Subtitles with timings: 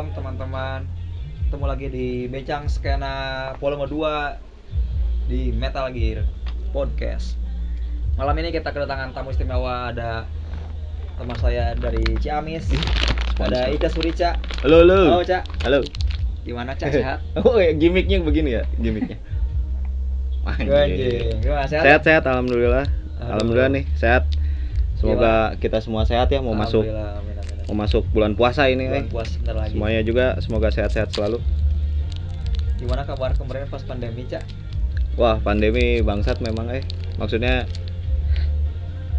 [0.00, 0.80] malam teman-teman
[1.44, 6.24] Ketemu lagi di Becang Skena volume 2 Di Metal Gear
[6.72, 7.36] Podcast
[8.16, 10.24] Malam ini kita kedatangan tamu istimewa Ada
[11.20, 12.72] teman saya dari Ciamis
[13.36, 15.20] Ada Ica Surica Halo, halo.
[15.20, 15.84] Halo Cak Halo.
[16.48, 17.20] Gimana Cak sehat?
[17.44, 19.20] Oh, ya, gimmicknya begini ya, gimmicknya.
[20.48, 21.44] Anjing.
[21.44, 21.84] Gimana sehat?
[21.84, 22.88] Sehat, sehat, alhamdulillah.
[23.20, 24.24] Alhamdulillah nih, sehat.
[24.96, 26.88] Semoga kita semua sehat ya mau masuk
[27.70, 29.14] Mau masuk bulan puasa ini Bulan eh.
[29.14, 31.38] puasa lagi Semuanya juga semoga sehat-sehat selalu.
[32.82, 34.42] Gimana kabar kemarin pas pandemi Cak?
[35.14, 36.82] Wah, pandemi bangsat memang eh.
[37.22, 37.70] Maksudnya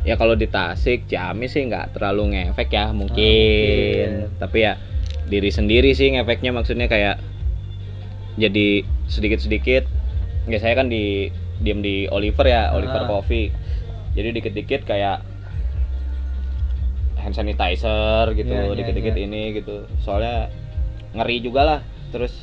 [0.04, 3.16] ya kalau di Tasik, Ciamis sih nggak terlalu ngefek ya mungkin.
[3.16, 4.36] mungkin.
[4.36, 4.76] Tapi ya
[5.32, 7.24] diri sendiri sih ngefeknya maksudnya kayak
[8.36, 9.88] jadi sedikit-sedikit.
[10.52, 11.32] Ya saya kan di
[11.63, 13.15] diem di Oliver ya, Oliver Ah.
[13.15, 13.48] Coffee.
[14.12, 15.24] Jadi dikit-dikit kayak
[17.22, 19.24] hand sanitizer gitu, Iya, iya, dikit-dikit iya.
[19.24, 19.86] ini gitu.
[20.02, 20.50] Soalnya
[21.14, 21.80] ngeri juga lah.
[22.10, 22.34] Terus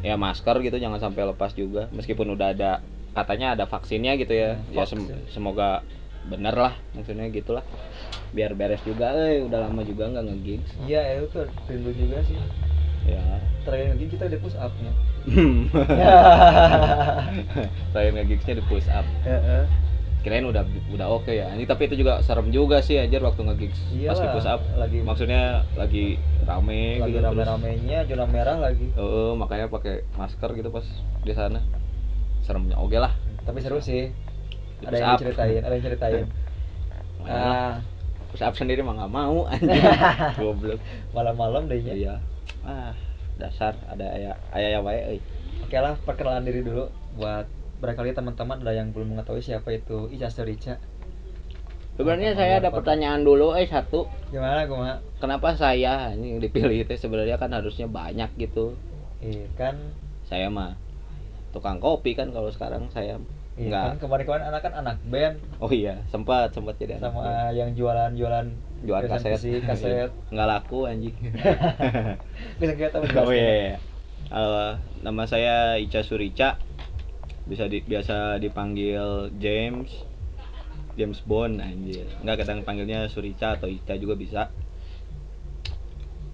[0.00, 2.84] ya masker gitu jangan sampai lepas juga meskipun udah ada
[3.16, 5.32] katanya ada vaksinnya gitu ya Hmm, ya sem- vaksin.
[5.32, 5.80] semoga
[6.24, 7.64] bener lah maksudnya gitulah
[8.30, 12.36] biar beres juga eh udah lama juga nggak nge-gigs Iya, itu tuh rindu juga sih.
[13.06, 13.24] ya
[13.64, 14.92] Terakhir lagi kita di push up nya.
[17.92, 19.06] terakhir nge-gigsnya di push up.
[20.24, 23.76] Kirain udah udah oke ya ini tapi itu juga serem juga sih anjir waktu nge-gigs
[24.08, 28.88] pas di push up lagi maksudnya lagi rame lagi gitu rame-ramenya zona merah lagi.
[28.90, 30.84] Heeh, makanya pakai masker gitu pas
[31.20, 31.60] di sana
[32.40, 33.12] seremnya oke lah
[33.44, 34.08] Tapi seru sih.
[34.80, 35.18] Di Ada yang up.
[35.20, 36.24] diceritain, ada yang ceritain.
[37.20, 37.74] Makanya lah, Ah,
[38.28, 39.84] push up sendiri mah nggak mau anjing
[40.34, 40.80] goblok
[41.12, 41.94] malam-malam deh ya.
[41.94, 42.14] iya
[42.60, 42.92] ah
[43.36, 45.20] dasar ada ayah ayah wae euy
[45.60, 50.28] Oke lah, perkenalan diri dulu buat barangkali teman-teman ada yang belum mengetahui siapa itu Ica
[50.28, 50.78] Surica.
[51.94, 54.98] sebenarnya saya ada pertanyaan dulu eh satu Gimana gue mah?
[55.18, 58.74] kenapa saya ini yang dipilih itu sebenarnya kan harusnya banyak gitu
[59.18, 59.78] Iya kan,
[60.22, 60.76] saya mah
[61.48, 63.16] tukang kopi kan kalau sekarang saya
[63.54, 63.84] iya Nggak.
[63.86, 67.22] kan kemarin-kemarin anak kan anak band oh iya sempat sempat jadi anak band.
[67.22, 68.46] sama yang jualan-jualan
[68.82, 70.10] jual kaset presentasi kaset.
[70.34, 71.14] nggak laku anjing
[72.58, 73.76] Bisa kita oh iya, iya.
[74.26, 76.58] Eh, nama saya Ica Surica
[77.44, 79.92] bisa di, biasa dipanggil James
[80.94, 82.06] James Bond anjir.
[82.22, 84.42] Nggak kadang panggilnya Surica atau Ica juga bisa.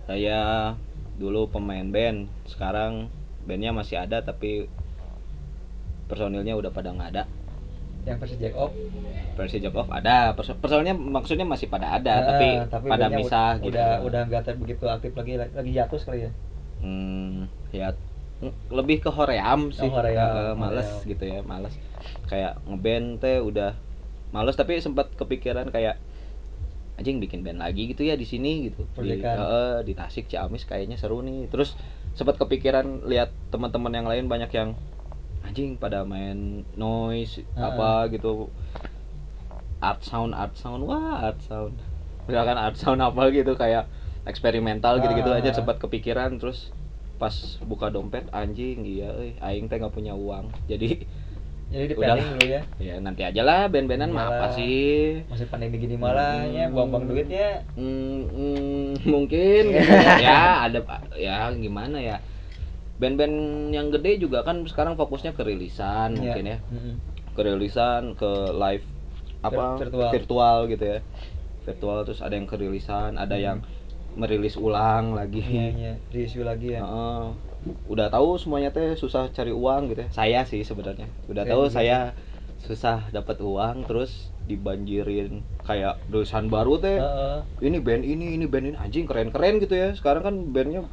[0.04, 0.72] Saya
[1.16, 2.28] dulu pemain band.
[2.44, 3.08] Sekarang
[3.48, 4.68] bandnya masih ada tapi
[6.06, 7.24] personilnya udah pada nggak ada.
[8.04, 8.72] Yang versi Jack Off.
[9.30, 10.36] versi job off ada.
[10.36, 12.24] Perso- personilnya maksudnya masih pada ada Ah,
[12.68, 13.72] tapi, pada bandnya misah udah, gitu.
[13.72, 16.30] Udah udah nggak begitu aktif lagi lagi hiatus kali ya.
[16.84, 17.96] Hmm, ya
[18.70, 19.84] lebih ke hoream sih.
[19.84, 21.08] Oh, hoream, Eh, males hoream.
[21.08, 21.74] gitu ya, males.
[22.24, 23.76] Kayak ngeband teh udah
[24.30, 26.00] males tapi sempat kepikiran kayak
[26.96, 28.84] anjing bikin band lagi gitu ya di sini gitu.
[28.94, 31.48] Di, eh, di Tasik Ciamis kayaknya seru nih.
[31.48, 31.76] Terus
[32.12, 34.72] sempat kepikiran lihat teman-teman yang lain banyak yang
[35.40, 37.72] anjing pada main noise Ah.
[37.72, 38.48] apa gitu.
[39.80, 41.80] Art sound, art sound, wah art sound.
[42.24, 43.88] Misalkan art sound apa gitu kayak
[44.22, 45.40] eksperimental gitu-gitu Ah.
[45.40, 46.68] aja sempat kepikiran terus
[47.20, 51.04] pas buka dompet anjing iya euy aing teh nggak punya uang jadi
[51.70, 52.62] Jadi di Udah dulu ya.
[52.82, 56.74] ya nanti aja lah band-bandan mah apa sih Masih pandemi gini malahnya, Hmm.
[56.74, 57.62] buang-buang duitnya.
[57.78, 59.92] Hmm, hmm, mungkin gitu.
[60.26, 60.82] ya ada
[61.14, 62.18] ya gimana ya
[62.98, 63.36] band-band
[63.70, 66.20] yang gede juga kan sekarang fokusnya ke rilisan Iya.
[66.20, 66.94] mungkin ya Mm-mm.
[67.30, 68.84] ke rilisan ke live
[69.40, 70.66] apa Vir- virtual.
[70.66, 70.98] gitu ya
[71.62, 73.44] virtual terus ada yang ke rilisan ada Hmm.
[73.46, 73.58] yang
[74.18, 76.82] merilis ulang lagi Iya, iya, reissue lagi ya.
[76.82, 77.24] Heeh.
[77.84, 80.10] udah tahu semuanya teh susah cari uang gitu ya.
[80.10, 81.04] Saya sih sebenarnya.
[81.28, 82.16] Udah tahu saya
[82.64, 86.96] susah dapat uang terus dibanjirin kayak tulisan baru teh.
[86.96, 87.38] Heeh.
[87.60, 89.92] Ini band ini, ini band ini anjing keren-keren gitu ya.
[89.92, 90.88] Sekarang kan bandnya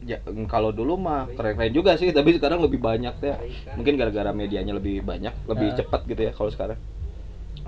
[0.00, 0.16] ya
[0.48, 3.36] kalau dulu mah keren-keren juga sih, tapi sekarang lebih banyak teh.
[3.76, 5.78] Mungkin gara-gara medianya lebih banyak, lebih Heeh.
[5.84, 6.80] cepat gitu ya kalau sekarang.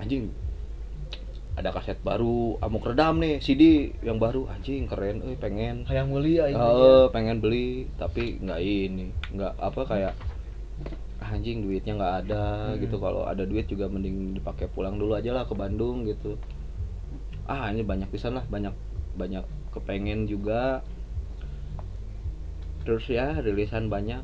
[0.01, 0.33] Anjing
[1.53, 3.63] ada kaset baru, amuk redam nih, CD
[4.01, 5.85] yang baru, anjing keren, eh pengen.
[5.85, 6.57] Kayak mulia ini.
[6.57, 10.13] Eh, pengen beli tapi nggak ini nggak apa kayak
[11.21, 12.81] "Ah, anjing duitnya nggak ada Hmm.
[12.81, 16.35] gitu kalau ada duit juga mending dipakai pulang dulu aja lah ke Bandung gitu
[17.45, 18.73] ah ini banyak pisan lah banyak
[19.15, 20.83] banyak kepengen juga
[22.83, 24.19] terus ya rilisan banyak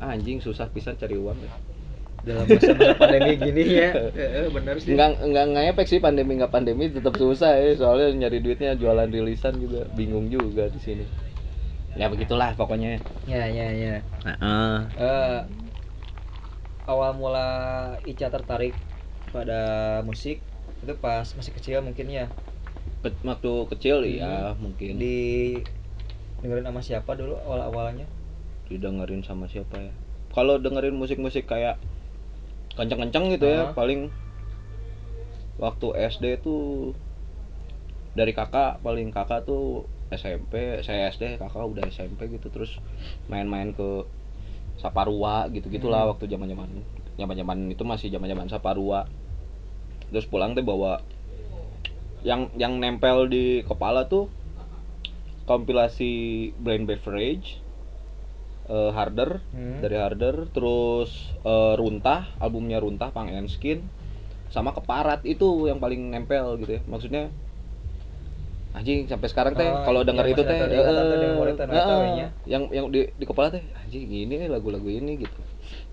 [0.00, 1.52] ah, anjing susah pisan cari uang ya.
[2.22, 3.90] Dalam masa pandemi gini ya.
[4.50, 4.94] Bener sih.
[4.94, 9.10] Enggak enggak enggak efek sih pandemi enggak pandemi tetap susah ya soalnya nyari duitnya jualan
[9.10, 11.04] rilisan juga bingung juga di sini.
[11.98, 13.02] Ya begitulah pokoknya.
[13.28, 13.94] Ya, ya, ya.
[14.24, 14.74] Heeh.
[14.96, 15.40] Eh,
[16.86, 17.46] awal mula
[18.02, 18.74] Ica tertarik
[19.30, 20.42] pada musik
[20.82, 22.26] itu pas masih kecil mungkin ya
[23.02, 24.18] waktu kecil Hmm.
[24.18, 25.18] ya mungkin di
[26.42, 28.06] dengerin sama siapa dulu awal awalnya
[28.66, 29.92] didengerin sama siapa ya
[30.34, 31.78] kalau dengerin musik-musik kayak
[32.76, 33.72] kenceng-kenceng gitu ya Ah.
[33.78, 34.00] paling
[35.60, 36.96] waktu SD tuh
[38.12, 42.76] dari kakak paling kakak tuh SMP saya SD kakak udah SMP gitu terus
[43.32, 43.88] main-main ke
[44.82, 46.12] Saparua gitu gitulah Hmm.
[46.16, 46.70] waktu zaman zaman
[47.20, 49.00] zaman zaman itu masih zaman zaman Saparua
[50.12, 51.00] terus pulang tuh bawa
[52.22, 54.30] yang yang nempel di kepala tuh
[55.46, 56.12] kompilasi
[56.58, 57.61] Brain Beverage
[58.68, 59.78] eh, Harder Hmm.
[59.82, 61.10] dari Harder terus
[61.42, 63.82] eh, Runtah albumnya Runtah Pang and Skin
[64.52, 67.32] sama Keparat itu yang paling nempel gitu ya maksudnya
[68.72, 72.28] anjing sampai sekarang teh Oh, kalau yang denger itu masih teh eh, eh, eh, ya.
[72.48, 75.40] yang yang di di kepala teh anjing ini lagu-lagu ini gitu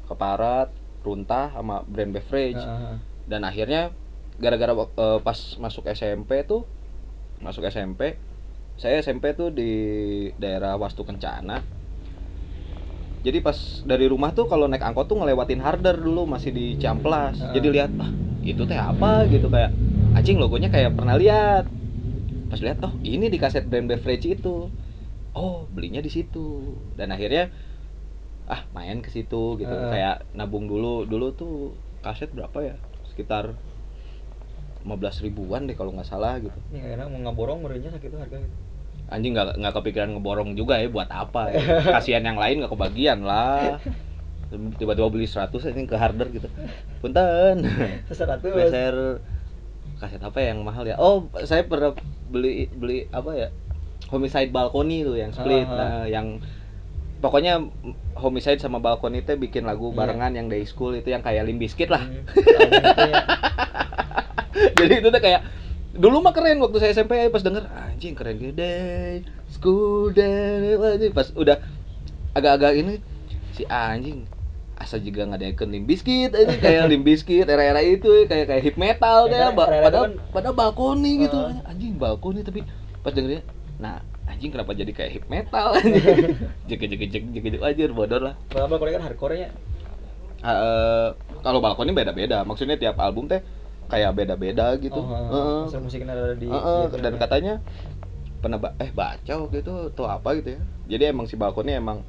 [0.08, 0.72] Keparat
[1.04, 2.96] Runtah sama Brand Beverage Heeh.
[3.28, 3.92] dan akhirnya
[4.40, 6.64] gara-gara eh, pas masuk SMP tuh
[7.44, 8.16] masuk SMP
[8.80, 9.72] saya SMP tuh di
[10.40, 11.60] daerah Wastu Kencana
[13.20, 17.36] jadi pas dari rumah tuh kalau naik angkot tuh ngelewatin Harder dulu masih di Ciamplas.
[17.36, 17.54] Heeh.
[17.60, 18.12] jadi lihat ah
[18.44, 19.28] itu teh apa?
[19.28, 19.76] Gitu kayak
[20.16, 21.68] anjing logonya kayak pernah lihat.
[22.48, 24.72] Pas lihat oh ini di kaset brand beverage itu.
[25.36, 26.76] Oh belinya di situ.
[26.96, 27.52] Dan akhirnya
[28.48, 29.68] ah main ke situ gitu.
[29.68, 29.92] Heeh.
[29.92, 32.76] kayak nabung dulu dulu tuh kaset berapa ya?
[33.12, 33.52] Sekitar
[34.88, 36.56] 15 ribuan deh kalau nggak salah gitu.
[36.72, 38.69] Ini kayaknya mau ngaborong merenya sakit harga gitu.
[39.10, 41.62] Anjing nggak nggak kepikiran ngeborong juga ya buat apa ya.
[41.98, 43.82] kasihan yang lain nggak kebagian lah.
[44.50, 46.50] Tiba-tiba beli 100 ini ke harder gitu.
[47.02, 47.66] Punten.
[48.10, 48.50] Seratus.
[48.50, 49.22] Beser
[50.00, 50.96] kaset apa yang mahal ya?
[50.96, 51.92] Oh saya pernah
[52.32, 53.48] beli beli apa ya?
[54.10, 55.68] Homicide balkoni tuh yang split.
[55.68, 55.78] Ah, ah.
[55.78, 56.40] nah, yang
[57.20, 57.60] pokoknya
[58.16, 59.98] homicide sama balkoni teh bikin lagu Iya.
[60.02, 62.02] barengan yang day school itu yang kayak limbiskit lah.
[62.08, 62.24] Hmm,
[62.58, 63.22] album itu ya.
[64.80, 65.42] jadi itu tuh kayak
[66.00, 71.60] dulu mah keren waktu saya SMP pas denger anjing keren gede school day pas udah
[72.32, 72.94] agak-agak ini
[73.52, 74.24] si anjing
[74.80, 78.78] asa juga nggak ada limp biscuit ini kayak limp biscuit era-era itu kayak kayak hip
[78.80, 81.40] metal deh Ya kan, padahal itu kan- padahal balkoni gitu.
[81.68, 82.64] Anjing balkoni tapi
[83.04, 83.44] pas dengernya
[83.76, 85.76] nah anjing kenapa jadi kayak hip metal?
[85.84, 86.00] Anjing
[86.64, 88.36] jek jek jek jek jek aja bodor lah.
[88.48, 89.36] Kalau balkon kan hardcore.
[90.40, 91.10] Eh,
[91.44, 93.44] kalau balkoni beda-beda maksudnya tiap album teh
[93.90, 95.30] kayak beda-beda gitu Oh, heeh.
[95.34, 95.62] Heeh.
[95.68, 97.20] Asal musiknya ada di Heeh, gitu dan ya.
[97.20, 97.54] katanya
[98.40, 102.00] pernah ba- eh baca waktu itu tuh apa gitu ya jadi emang si balkoni emang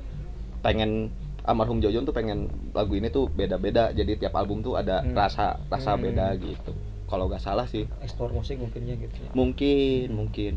[0.62, 1.10] pengen
[1.42, 2.46] almarhum Jojon tuh pengen
[2.76, 5.16] lagu ini tuh beda-beda jadi tiap album tuh ada Hmm.
[5.16, 6.04] rasa rasa Hmm.
[6.06, 6.70] beda gitu
[7.10, 9.30] kalau nggak salah sih eksplor musik mungkinnya gitu ya.
[9.34, 10.52] mungkin mungkin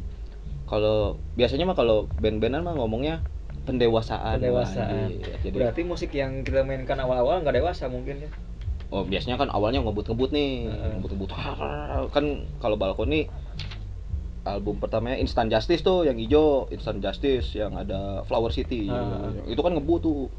[0.69, 3.23] kalau biasanya mah kalau band-bandan mah ngomongnya
[3.65, 5.09] pendewasaan Pendewasaan.
[5.09, 5.39] anjir.
[5.41, 8.29] jadi Berarti musik yang kita mainkan awal-awal nggak dewasa mungkin ya.
[8.93, 10.91] Oh biasanya kan awalnya ngebut-ngebut nih Heeh.
[11.01, 11.29] ngebut-ngebut
[12.13, 12.25] kan
[12.61, 13.25] kalau balkoni
[14.45, 19.49] album pertamanya Instant Justice tuh yang hijau Instant Justice yang ada Flower City Heeh.
[19.49, 20.29] itu kan ngebut tuh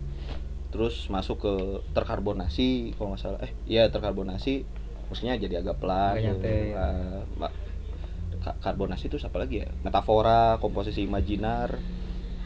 [0.71, 1.55] terus masuk ke
[1.95, 4.67] terkarbonasi kalau nggak salah eh iya terkarbonasi
[5.11, 6.27] musiknya jadi agak pelan gitu.
[6.43, 6.75] nyantai.
[6.75, 7.55] Ah, ma-
[8.43, 11.79] ka- karbonasi itu apa lagi ya metafora komposisi imajinar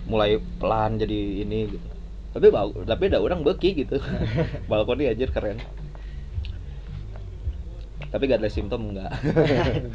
[0.09, 1.89] mulai pelan jadi ini gitu
[2.33, 3.97] tapi bau tapi ada orang beki gitu
[4.71, 5.59] balkoni anjir keren
[8.09, 9.13] tapi Godless Symptom enggak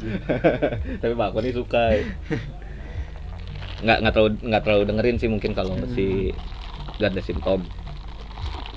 [1.02, 1.98] tapi balkoni suka
[3.84, 5.90] nggak nggak terlalu nggak terlalu dengerin sih mungkin kalau Hmm.
[5.92, 6.32] si
[6.96, 7.66] Godless Symptom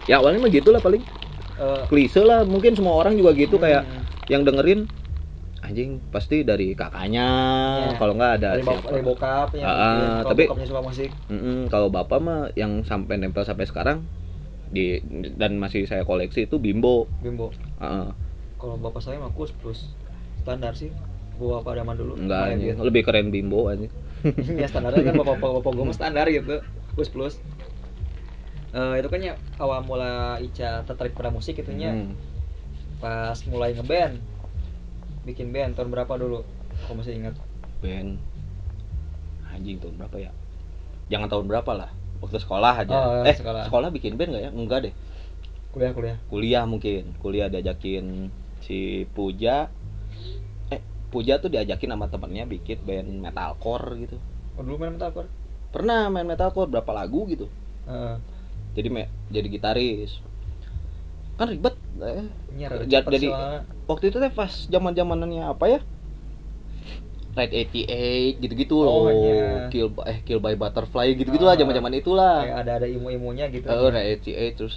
[0.09, 1.03] ya awalnya mah gitu lah paling
[1.57, 4.29] Eh, klise lah mungkin semua orang juga gitu kayak hmm.
[4.29, 4.85] yang dengerin
[5.65, 7.25] anjing pasti dari kakaknya
[7.81, 7.97] Iya.
[7.97, 10.05] kalau nggak ada dari, siapa dari bokapnya Ah, mungkin.
[10.21, 14.05] Kalau tapi- suka musik Mm-mm, kalau bapak mah yang sampai nempel sampai sekarang
[14.69, 15.01] di
[15.33, 17.49] dan masih saya koleksi itu bimbo bimbo
[17.81, 18.07] Heeh.
[18.57, 19.89] Kalau bapak saya mah kus plus
[20.41, 20.89] standar sih.
[21.37, 22.17] Gua pada zaman dulu.
[22.17, 22.73] Enggak anjing.
[22.73, 22.81] gitu.
[22.81, 23.93] lebih keren bimbo anjing.
[24.61, 26.65] Ya standarnya kan bapak bapak, bapak gue mah standar gitu.
[26.97, 27.35] Plus plus.
[28.73, 32.13] Eh, itu kan ya awal mula Ica tertarik pada musik itunya Hmm.
[32.97, 34.17] pas mulai ngeband.
[35.23, 36.41] Bikin band tahun berapa dulu?
[36.83, 37.37] Kalau masih ingat.
[37.79, 38.17] Band.
[39.53, 40.31] Anjing tahun berapa ya?
[41.07, 41.89] Jangan tahun berapa lah.
[42.17, 42.97] Waktu sekolah aja.
[42.97, 43.69] Oh, eh sekolah.
[43.69, 43.89] sekolah.
[43.93, 44.51] bikin band nggak ya?
[44.51, 44.93] Enggak deh.
[45.71, 46.17] Kuliah kuliah.
[46.27, 47.13] Kuliah mungkin.
[47.21, 48.33] Kuliah diajakin
[48.67, 49.71] si Puja
[50.67, 54.17] eh Puja tuh diajakin sama temennya bikin band metalcore gitu
[54.59, 55.31] oh, dulu main metalcore
[55.71, 57.47] pernah main metalcore berapa lagu gitu
[57.87, 58.15] Heeh.
[58.75, 60.19] jadi me- jadi gitaris
[61.37, 62.27] kan ribet eh.
[62.89, 63.61] Cepet jadi soalnya.
[63.85, 65.79] waktu itu teh pas zaman zamanannya apa ya
[67.37, 69.69] Ride 88 gitu-gitu Oh, loh iya.
[69.69, 71.59] kill by, eh kill by butterfly gitu gitulah Ah.
[71.61, 74.75] zaman-zaman itulah kayak ada ada ilmu-ilmunya gitu Eh, Ride 88 terus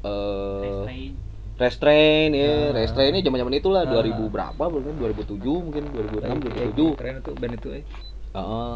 [0.00, 1.12] eh Restrain.
[1.60, 2.72] Restrain ya, Ah.
[2.72, 3.90] Restrain ini zaman-zaman itulah Ah.
[3.92, 6.96] 2000 berapa mungkin 2007 mungkin 2006 Eh, 2007.
[6.96, 7.84] keren itu band itu eh
[8.32, 8.74] Heeh.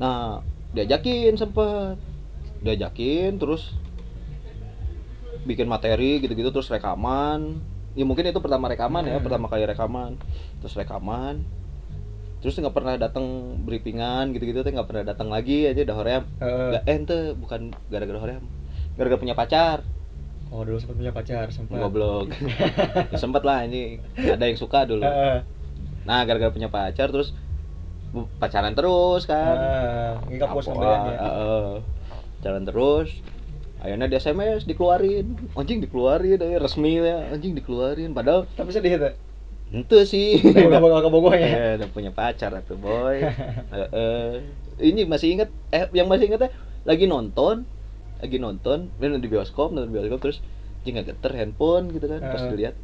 [0.00, 0.40] Nah,
[0.72, 2.00] diajakin sempet
[2.64, 3.76] diajakin terus
[5.42, 7.58] bikin materi gitu-gitu terus rekaman
[7.92, 9.24] ya mungkin itu pertama rekaman ya Hmm.
[9.24, 10.14] pertama kali rekaman
[10.60, 11.40] terus rekaman
[12.38, 13.24] terus nggak pernah datang
[13.64, 18.18] briefingan gitu-gitu teh nggak pernah datang lagi aja udah hoream nggak eh ente bukan gara-gara
[18.20, 18.44] hoream
[18.94, 19.80] gara-gara punya pacar
[20.50, 21.78] oh dulu sempat punya pacar sempat.
[21.78, 22.34] Goblok.
[23.10, 25.02] Ya, sempet lah ini ada yang suka dulu.
[26.04, 27.34] Nah gara-gara punya pacar terus
[28.42, 29.56] pacaran terus kan.
[29.56, 30.36] Heeh.
[30.38, 31.14] Nggak puas kembaliannya.
[31.18, 31.70] heeh.
[32.40, 33.20] jalan terus
[33.80, 35.54] akhirnya di SMS dikeluarin.
[35.56, 37.30] Anjing dikeluarin eh, resmi ya.
[37.30, 38.10] Anjing dikeluarin.
[38.12, 39.14] Padahal tapi sedih tuh
[39.70, 40.42] ente sih.
[40.42, 41.46] Udah bakal ke Bogor ya?
[41.46, 43.22] Eh, udah punya pacar atuh boy.
[43.74, 44.42] Heeh.
[44.80, 46.48] ini masih inget eh yang masih inget
[46.88, 47.68] lagi nonton
[48.20, 50.38] lagi nonton ini di bioskop nonton bioskop terus
[50.80, 52.50] anjing nggak geter handphone gitu kan pas Heeh.
[52.52, 52.74] dilihat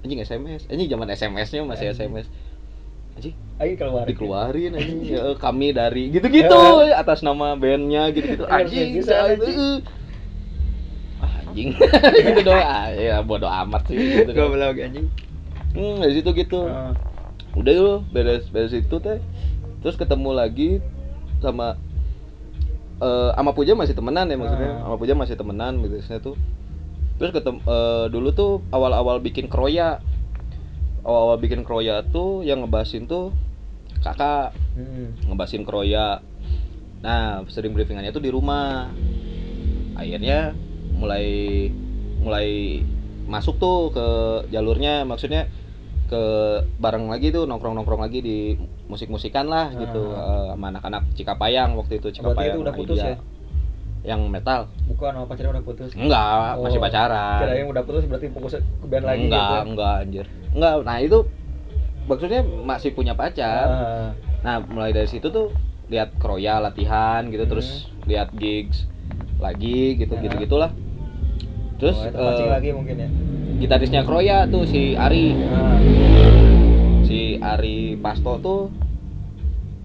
[0.00, 2.08] anjing SMS anjing zaman SMS-nya masih Anjing.
[2.08, 2.26] SMS
[3.14, 6.56] anjing lagi keluar dikeluarin anjing ya, kami dari gitu-gitu
[6.90, 9.58] atas nama bandnya gitu-gitu anjing bisa, saya- anjing.
[9.58, 9.78] eh.
[11.20, 11.68] ah, anjing
[12.30, 14.54] gitu doang ah, ya bodo amat sih gitu doang.
[14.56, 15.06] goblok anjing
[15.76, 16.60] hmm, dari situ gitu
[17.50, 19.18] udah yuk beres beres itu teh
[19.82, 20.70] terus ketemu lagi
[21.42, 21.76] sama
[23.00, 24.70] eh sama Puja masih temenan ya maksudnya.
[24.80, 24.80] Ah.
[24.88, 26.36] sama Puja masih temenan gitu maksudnya tuh.
[27.20, 30.00] Terus ketemu eh, dulu tuh awal-awal bikin kroya.
[31.00, 33.32] Awal-awal bikin kroya tuh yang ngebahasin tuh
[34.04, 34.52] kakak.
[34.76, 35.16] Hmm.
[35.28, 36.20] ngebahasin kroya.
[37.00, 38.92] Nah sering briefingannya tuh di rumah.
[39.96, 40.56] Akhirnya
[40.96, 41.68] mulai
[42.20, 42.80] mulai
[43.24, 44.06] masuk tuh ke
[44.52, 45.48] jalurnya maksudnya
[46.10, 46.22] ke
[46.82, 48.38] bareng lagi tuh nongkrong nongkrong lagi di
[48.90, 50.50] musik musikan lah gitu Ah.
[50.50, 53.14] eh, sama anak-anak Cikapayang waktu itu berarti Cikapayang itu udah putus ya?
[54.00, 54.60] Yang metal.
[54.88, 55.90] Bukan sama pacarnya udah putus.
[55.94, 57.40] Enggak Oh, masih pacaran.
[57.40, 60.26] Kira yang udah putus berarti fokus ke band lagi enggak gitu enggak anjir.
[60.50, 61.18] Enggak nah itu
[62.04, 63.66] maksudnya masih punya pacar.
[63.68, 64.10] Ah.
[64.40, 65.52] Nah, mulai dari situ tuh
[65.86, 68.88] lihat kroya latihan gitu terus lihat gigs
[69.36, 70.22] lagi gitu Hmm.
[70.22, 70.72] gitu gitulah.
[71.76, 73.08] Terus oh, eh, lagi mungkin ya?
[73.58, 75.76] gitarisnya kroya tuh si Ari, Ah.
[77.40, 78.62] Ari Pasto tuh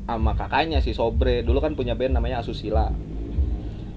[0.05, 2.93] sama kakaknya si Sobre dulu kan punya band namanya Asusila.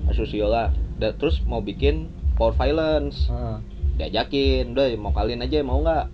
[0.08, 0.72] Asusila.
[0.96, 3.28] Da- terus mau bikin Power Violence.
[3.28, 3.60] Ah.
[3.98, 6.06] Diajakin, udah mau kalian aja mau nggak?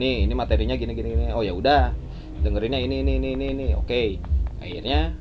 [0.00, 1.26] Nih, ini materinya gini gini gini.
[1.30, 1.92] Oh ya udah.
[2.40, 3.66] Dengerinnya ini ini ini ini ini.
[3.76, 4.18] Oke.
[4.58, 5.14] Akhirnya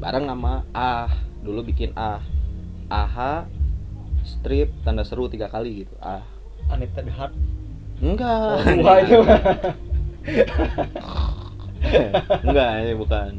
[0.00, 1.12] bareng sama Ah.
[1.44, 2.24] Dulu bikin Ah.
[2.88, 3.46] AH
[4.24, 5.94] strip tanda seru tiga kali gitu.
[6.00, 6.24] Ah.
[6.70, 7.34] Anita the Heart
[8.02, 8.66] Enggak.
[8.66, 9.26] oh,
[12.46, 13.30] Enggak, ini bukan.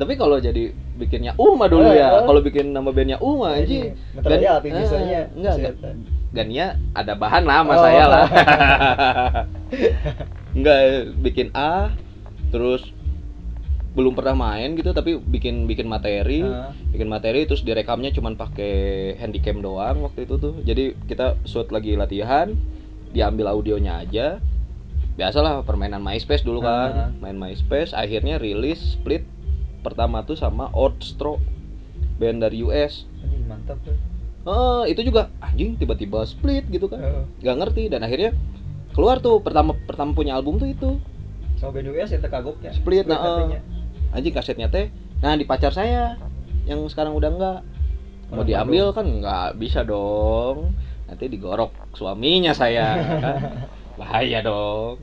[0.00, 2.08] Tapi kalau jadi bikinnya Uma dulu ya.
[2.08, 2.22] Eh, eh.
[2.24, 3.92] Kalau bikin nama bandnya Uma aja.
[4.16, 5.74] Bentar aja api bisanya enggak, enggak.
[5.76, 5.96] Set.
[6.28, 7.80] Gania ada bahan lah sama Oh.
[7.84, 8.26] saya lah.
[10.56, 10.80] enggak
[11.20, 11.92] bikin A
[12.48, 12.80] terus
[13.92, 16.70] belum pernah main gitu tapi bikin bikin materi Ah.
[16.94, 21.98] bikin materi terus direkamnya cuman pakai handycam doang waktu itu tuh jadi kita shoot lagi
[21.98, 22.54] latihan
[23.10, 24.38] diambil audionya aja
[25.18, 26.90] biasalah permainan MySpace dulu kan.
[26.94, 27.10] Ah.
[27.18, 29.26] main MySpace akhirnya rilis split
[29.82, 31.42] pertama tuh sama Outstro
[32.22, 33.98] band dari US Anjing, mantap tuh.
[34.48, 37.02] Eh, itu juga anjing tiba-tiba split gitu kan.
[37.02, 37.24] Heeh.
[37.42, 38.30] nggak ngerti dan akhirnya
[38.94, 40.90] keluar tuh pertama pertama punya album tuh itu.
[41.58, 43.60] Sama band US yang terkagoknya Split, nah, katanya.
[44.14, 46.14] anjing kasetnya teh nah di pacar saya
[46.62, 47.58] yang sekarang udah enggak
[48.30, 50.70] mau Orang diambil kan nggak bisa dong.
[51.10, 52.94] Nanti digorok suaminya saya
[53.24, 53.38] kan
[53.98, 55.02] bahaya dong.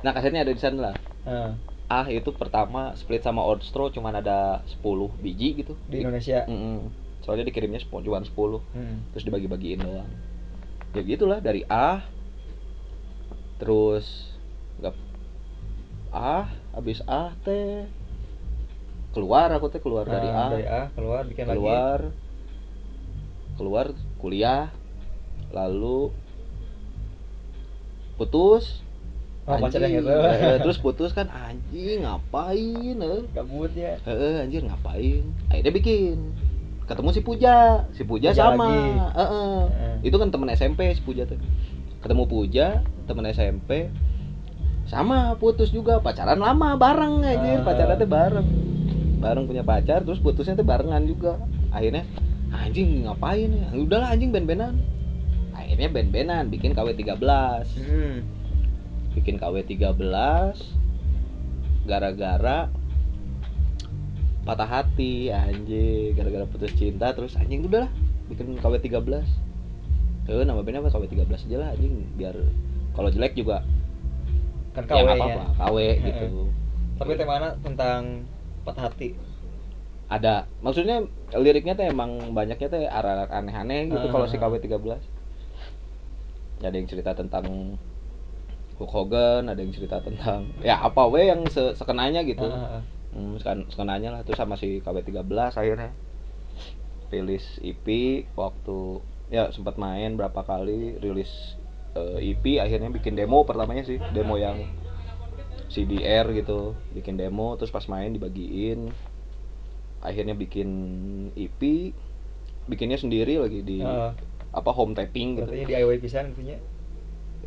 [0.00, 0.96] Nah kasetnya ada di sana lah.
[1.28, 1.52] Ah,
[1.92, 5.76] ah itu pertama split sama Outstro cuman ada 10 biji gitu.
[5.86, 6.48] Di Indonesia?
[6.48, 6.88] Mm-mm.
[7.20, 9.04] soalnya dikirimnya cuma 10 Hmm.
[9.12, 10.08] terus dibagi-bagiin doang.
[10.96, 12.00] Ya gitulah dari A
[13.60, 14.08] terus
[14.80, 14.96] nggak
[16.16, 17.84] A habis A teh
[19.12, 20.52] keluar aku teh keluar dari Nah, A.
[20.56, 21.60] dari A keluar bikin lagi.
[21.60, 21.98] Keluar.
[23.60, 24.72] Keluar kuliah.
[25.52, 26.14] Lalu
[28.20, 28.84] putus
[29.48, 33.24] oh yang Eh, terus putus kan anjing ngapain eh?
[33.32, 35.24] kabutnya Heeh, anjir ngapain?
[35.48, 36.36] Akhirnya bikin.
[36.84, 38.66] Ketemu si Puja, si Puja Puja sama.
[38.68, 39.62] Heeh.
[39.72, 39.94] Heeh.
[40.04, 41.38] Itu kan temen SMP si Puja tuh.
[42.02, 43.88] Ketemu Puja, temen SMP.
[44.90, 47.64] Sama putus juga, pacaran lama bareng anjir, Ah.
[47.64, 48.48] pacaran tuh bareng.
[49.22, 51.38] Bareng punya pacar, terus putusnya tuh barengan juga.
[51.70, 52.02] Akhirnya
[52.50, 53.70] anjing ngapain ya?
[53.78, 54.82] Udahlah anjing ben-benan
[55.70, 57.14] akhirnya ben-benan, bikin KW 13
[57.78, 58.26] hmm.
[59.14, 59.94] bikin KW 13
[61.86, 62.66] gara-gara
[64.42, 67.86] patah hati anjing gara-gara putus cinta terus anjing udahlah
[68.26, 68.98] bikin KW 13
[70.26, 70.90] eh nama bandnya apa?
[70.90, 72.34] KW 13 aja lah anjing biar
[72.98, 73.62] kalau jelek juga
[74.74, 75.44] kan KW ya, apa -apa.
[75.54, 76.26] KW gitu.
[76.98, 78.26] Tapi temanya tentang
[78.66, 79.14] patah hati?
[80.10, 80.50] Ada.
[80.62, 84.14] Maksudnya liriknya tuh emang banyaknya tuh arah-arah aneh-aneh gitu uh -huh.
[84.14, 85.19] kalau si KW 13
[86.60, 87.76] ada yang cerita tentang
[88.76, 92.44] Hulk Hogan ada yang cerita tentang ya apa we yang se sekenanya gitu.
[92.44, 92.80] Ah.
[93.12, 94.20] hmm, seken- sekenanya lah.
[94.24, 95.90] Terus sama si KW13 akhirnya
[97.10, 97.86] rilis EP
[98.32, 101.58] waktu ya sempat main berapa kali rilis
[101.92, 103.98] eh, EP akhirnya bikin demo pertamanya sih.
[104.12, 104.56] Demo yang
[105.70, 108.90] CDR gitu bikin demo terus pas main dibagiin.
[110.00, 110.68] Akhirnya bikin
[111.36, 111.92] EP
[112.64, 114.14] bikinnya sendiri lagi di Ah,
[114.50, 115.46] apa home taping gitu.
[115.46, 116.56] Katanya DIY pisan punya.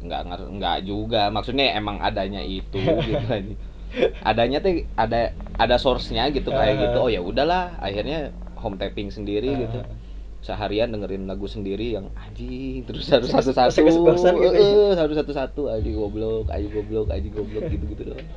[0.03, 1.31] nggak ngar- nggak juga.
[1.31, 2.75] Maksudnya emang adanya itu
[3.07, 3.53] gitu aja.
[4.25, 6.81] Adanya tuh ada ada source-nya gitu kayak Ah.
[6.89, 9.79] gitu oh ya udahlah akhirnya home taping sendiri Ah, gitu.
[9.79, 9.97] Ah, ah.
[10.43, 14.91] seharian dengerin lagu sendiri yang anjing terus harus satu-satu kesebelasan gitu ya?
[14.91, 18.27] eh, harus satu-satu anjing goblok anjing goblok anjing goblok gitu gitu doang.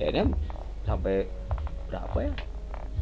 [0.00, 0.32] Ya ini
[0.86, 1.28] sampai
[1.90, 2.32] berapa ya?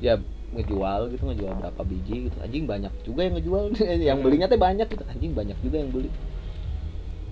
[0.03, 0.15] Ya
[0.55, 2.37] ngejual gitu ngejual berapa biji gitu.
[2.43, 3.65] Anjing banyak juga yang ngejual.
[4.09, 5.05] Yang belinya teh banyak gitu.
[5.11, 6.11] Anjing banyak juga yang beli.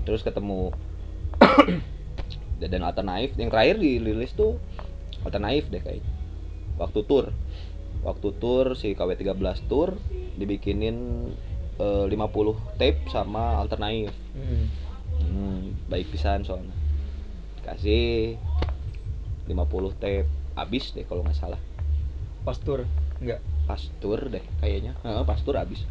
[0.05, 0.75] Terus ketemu
[2.61, 4.57] dan alternatif yang terakhir dirilis tuh
[5.27, 6.15] alternatif deh kayaknya
[6.79, 7.31] waktu tour.
[8.05, 9.97] Waktu tour si KW13 tour
[10.37, 11.31] dibikinin
[11.79, 14.67] eh, 50 tape sama alternatif Hmm.
[15.23, 16.75] hmm, baik pisan soalnya.
[17.63, 18.35] Kasih
[19.47, 20.27] 50 tape.
[20.59, 21.61] Habis deh kalau nggak salah.
[22.43, 22.83] Pas tur
[23.21, 23.41] enggak.
[23.65, 24.93] pas tour deh kayaknya.
[25.03, 25.83] Heeh, pas tour habis.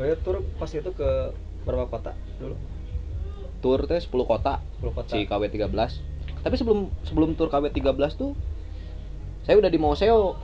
[0.00, 1.10] Oh ya tur pas itu ke
[1.62, 2.56] berapa kota dulu?
[3.62, 4.58] tour teh 10 kota.
[4.82, 5.10] 10 kota.
[5.14, 5.70] si KW13
[6.42, 8.34] tapi sebelum sebelum tour KW13 tuh
[9.46, 10.38] saya udah di Moseo.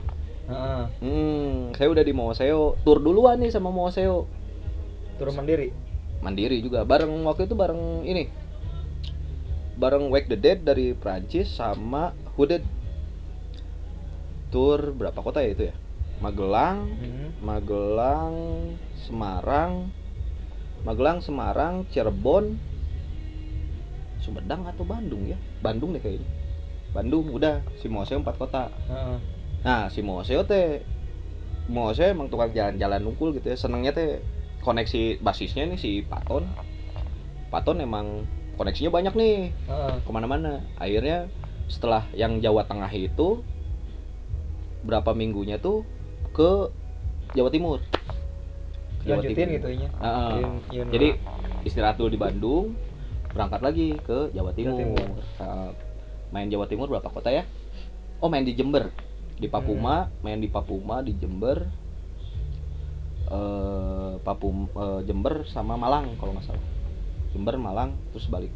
[0.49, 0.83] Heeh.
[1.03, 2.79] hmm saya udah di Moseo.
[2.87, 4.27] Tour duluan nih sama Moseo.
[5.19, 5.71] Tur mandiri.
[6.19, 6.87] mandiri juga.
[6.87, 8.31] Bareng waktu itu bareng ini.
[9.79, 12.63] Bareng Wake the Dead dari Prancis sama Hooded.
[14.51, 15.75] Tour berapa kota ya itu ya
[16.19, 17.29] Magelang Hmm.
[17.39, 18.35] Magelang
[19.07, 19.91] Semarang
[20.83, 22.59] Magelang Semarang Cirebon
[24.19, 26.27] Sumedang atau Bandung ya Bandung deh kayaknya
[26.91, 29.17] Bandung udah si Moseo empat kota Heeh.
[29.59, 30.83] Nah, si Moseo teh
[31.67, 33.57] Moseo emang tukang jalan-jalan nungkul gitu ya.
[33.59, 34.23] Senengnya teh
[34.63, 36.47] koneksi basisnya nih si Paton.
[37.51, 38.23] Paton emang
[38.55, 39.95] koneksinya banyak nih Heeh.
[40.01, 40.63] ke mana-mana.
[40.79, 41.27] Akhirnya
[41.69, 43.43] setelah yang Jawa Tengah itu
[44.81, 45.83] berapa minggunya tuh
[46.39, 46.51] ke
[47.35, 47.83] Jawa Timur.
[49.03, 49.55] Jawa Lanjutin Timur.
[49.59, 49.89] gitu ya.
[49.91, 50.31] Heeh.
[50.39, 51.07] Yang- yang Jadi
[51.67, 52.79] istirahat dulu di Bandung,
[53.35, 54.79] berangkat lagi ke Jawa Timur.
[54.79, 55.19] Timur.
[55.19, 55.71] Heeh.
[56.29, 57.41] main Jawa Timur berapa kota ya?
[58.21, 58.93] Oh main di Jember,
[59.35, 60.21] di Papuma, Hmm.
[60.21, 61.65] main di Papuma di Jember,
[63.29, 66.65] eh Papum eh, Jember sama Malang kalau nggak salah.
[67.33, 68.53] Jember, Malang, terus balik,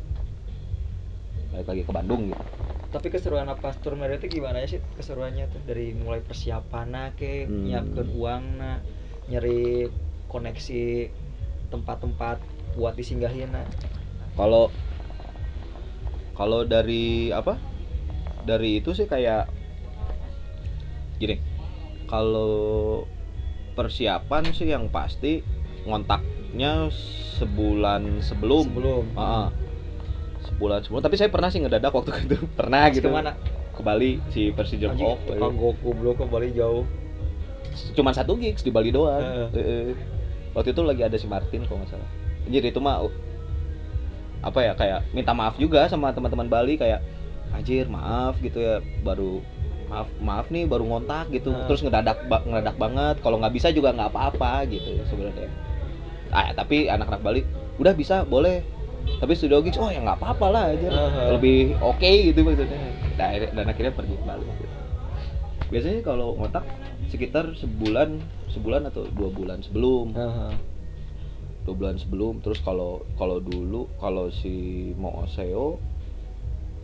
[1.53, 2.43] balik lagi ke Bandung gitu.
[2.89, 7.45] Tapi keseruan apa tur mandiri itu gimana ya sih keseruannya tuh dari mulai persiapan ke
[7.45, 7.69] Hmm.
[7.69, 8.43] nyiapkeun uang
[9.29, 9.89] nyari
[10.29, 11.09] koneksi
[11.69, 12.37] tempat-tempat
[12.77, 13.53] buat disinggahin
[14.33, 14.73] Kalau
[16.33, 17.57] kalau dari apa?
[18.43, 19.47] Dari itu sih kayak
[21.21, 21.37] gini.
[22.09, 23.05] Kalau
[23.73, 25.41] persiapan sih yang pasti
[25.85, 26.89] ngontaknya
[27.39, 28.65] sebulan sebelum.
[28.69, 29.62] sebelum Ah, ah.
[30.45, 31.01] Sebulan sebelum.
[31.01, 32.37] Tapi saya pernah sih ngedadak waktu itu.
[32.51, 33.05] Pernah gitu.
[33.05, 33.31] ke mana
[33.71, 35.17] Ke Bali si Persija Off.
[35.25, 36.85] tukang goblok ke Bali jauh
[37.91, 39.17] Cuman satu gigs di Bali doang.
[39.17, 39.47] Heeh.
[39.55, 39.87] Heeh.
[40.53, 42.09] Waktu itu lagi ada si Martin kalau nggak salah.
[42.43, 43.13] Anjir itu mah uh,
[44.43, 46.99] apa ya kayak minta maaf juga sama teman-teman Bali kayak
[47.49, 49.39] anjir maaf gitu ya baru
[49.87, 51.63] maaf maaf nih baru ngontak gitu Nah.
[51.63, 55.47] terus ngedadak ba- ngedadak banget kalau nggak bisa juga nggak apa-apa gitu sebenarnya
[56.29, 57.41] ah tapi anak-anak Bali
[57.77, 58.65] udah bisa boleh
[59.19, 61.23] tapi studio gigs oh ya nggak apa-apa lah aja Aha.
[61.35, 62.79] lebih oke gitu maksudnya
[63.15, 64.65] dan, akhirnya- dan akhirnya pergi ke Bali gitu.
[65.69, 66.65] biasanya kalau ngontak
[67.07, 70.51] sekitar sebulan sebulan atau dua bulan sebelum Heeh.
[71.63, 74.51] dua bulan sebelum terus kalau kalau dulu kalau si
[74.95, 75.79] Mo Oseo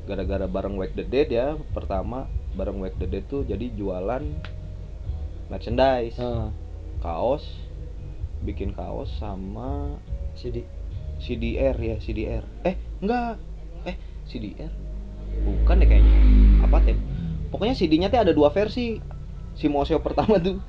[0.07, 4.23] gara-gara bareng Wake the Dead ya pertama bareng Wake the Dead tuh jadi jualan
[5.47, 6.49] merchandise Heeh.
[6.99, 7.43] kaos
[8.41, 9.99] bikin kaos sama
[10.33, 10.63] CD
[11.19, 13.37] CDR ya CDR eh enggak.
[13.85, 13.95] Eh
[14.27, 14.71] CDR
[15.43, 16.13] bukan deh kayaknya.
[16.65, 16.95] Apa teh
[17.49, 18.99] pokoknya CD-nya teh ada dua versi.
[19.59, 20.63] Si Moseo pertama tuh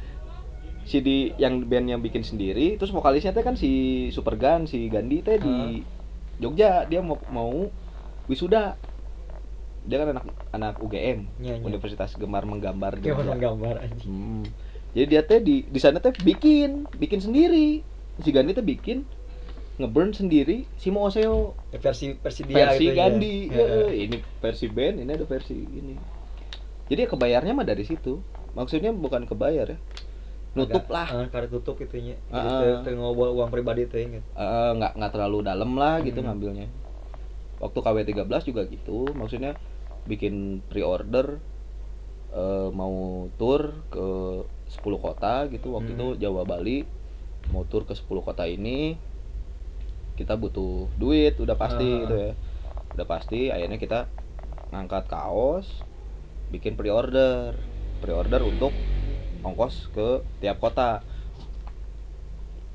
[0.82, 5.38] CD yang band yang bikin sendiri terus vokalisnya teh kan si Supergun si Gandhi teh
[5.38, 5.86] di
[6.42, 6.86] Jogja.
[6.90, 7.70] Dia mau mau
[8.26, 8.74] wisuda.
[9.80, 11.64] Dia kan anak anak UGM Iya, iya.
[11.64, 13.38] Universitas Gemar Menggambar Gimana Jogja.
[13.38, 14.10] Gambar anjing.
[14.10, 14.44] Hmm.
[14.90, 17.86] Jadi dia teh di di sana teh bikin, bikin sendiri.
[18.20, 19.06] Si Gandhi teh bikin
[19.80, 21.36] ngeburn sendiri si Moseo
[21.72, 23.26] Ya, versi versi dia versi gitu Gandhi.
[23.54, 23.58] ya.
[23.58, 23.64] Ya,
[24.04, 25.96] ini versi band, ini ada versi ini.
[26.90, 28.20] Jadi ya kebayarnya mah dari situ.
[28.50, 29.78] maksudnya bukan kebayar ya
[30.58, 32.14] nutup Agak, lah eh, karena tutup itunya
[32.82, 36.24] teu ngobrol uang pribadi teh gitu Eh, nggak nggak terlalu dalam lah gitu Hmm.
[36.24, 36.66] ngambilnya
[37.62, 39.52] waktu KW 13 juga gitu maksudnya
[40.10, 40.34] bikin
[40.70, 41.26] pre-order
[42.34, 42.94] eh, mau
[43.38, 43.62] tour
[43.92, 44.04] ke
[44.70, 45.98] 10 kota gitu waktu Hmm.
[45.98, 46.86] itu Jawa Bali
[47.52, 48.98] mau tour ke 10 kota ini
[50.20, 52.00] kita butuh duit udah pasti Ah.
[52.04, 52.32] gitu ya.
[52.92, 54.04] Udah pasti akhirnya kita
[54.68, 55.66] ngangkat kaos
[56.52, 57.56] bikin pre-order.
[58.04, 58.72] Pre-order untuk
[59.40, 61.00] ongkos ke tiap kota.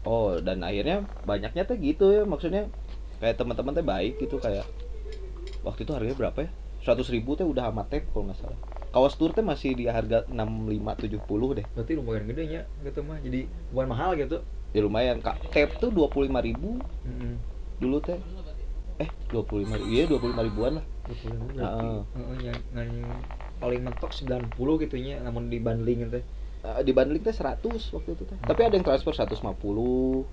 [0.05, 2.25] Oh dan akhirnya banyaknya tuh gitu ya.
[2.25, 2.65] Maksudnya
[3.21, 4.65] kayak teman-teman teh baik gitu kayak
[5.61, 6.49] waktu itu harganya berapa ya?
[6.85, 8.59] 100 ribu teh udah sama tape kalau nggak salah.
[8.93, 11.65] Kaos tour teh masih di harga 65 70 deh.
[11.73, 13.17] Berarti lumayan gede ya gitu mah.
[13.21, 14.41] Jadi bukan mahal gitu
[14.75, 15.39] ya lumayan kak.
[15.55, 16.83] Tape tuh 25 ribu.
[17.07, 17.39] Heeh.
[17.79, 18.19] dulu teh.
[18.99, 19.87] Eh 25 ribu.
[19.91, 20.85] Iya 25 ribuan lah.
[21.07, 21.47] Dua puluh ribu.
[21.55, 21.55] Heeh.
[21.55, 22.59] berarti Heeh, yang,
[23.63, 26.19] paling mentok 90 gitu nya namun dibanding gitu.
[26.65, 28.37] Eh, di bundling teh 100 waktu itu teh.
[28.43, 30.27] Tapi ada yang transfer 150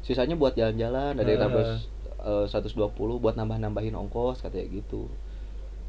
[0.00, 1.52] sisanya buat jalan-jalan ada yang Heeh.
[1.52, 1.66] transfer
[2.24, 5.08] eh, 120 buat nambah-nambahin ongkos katanya gitu.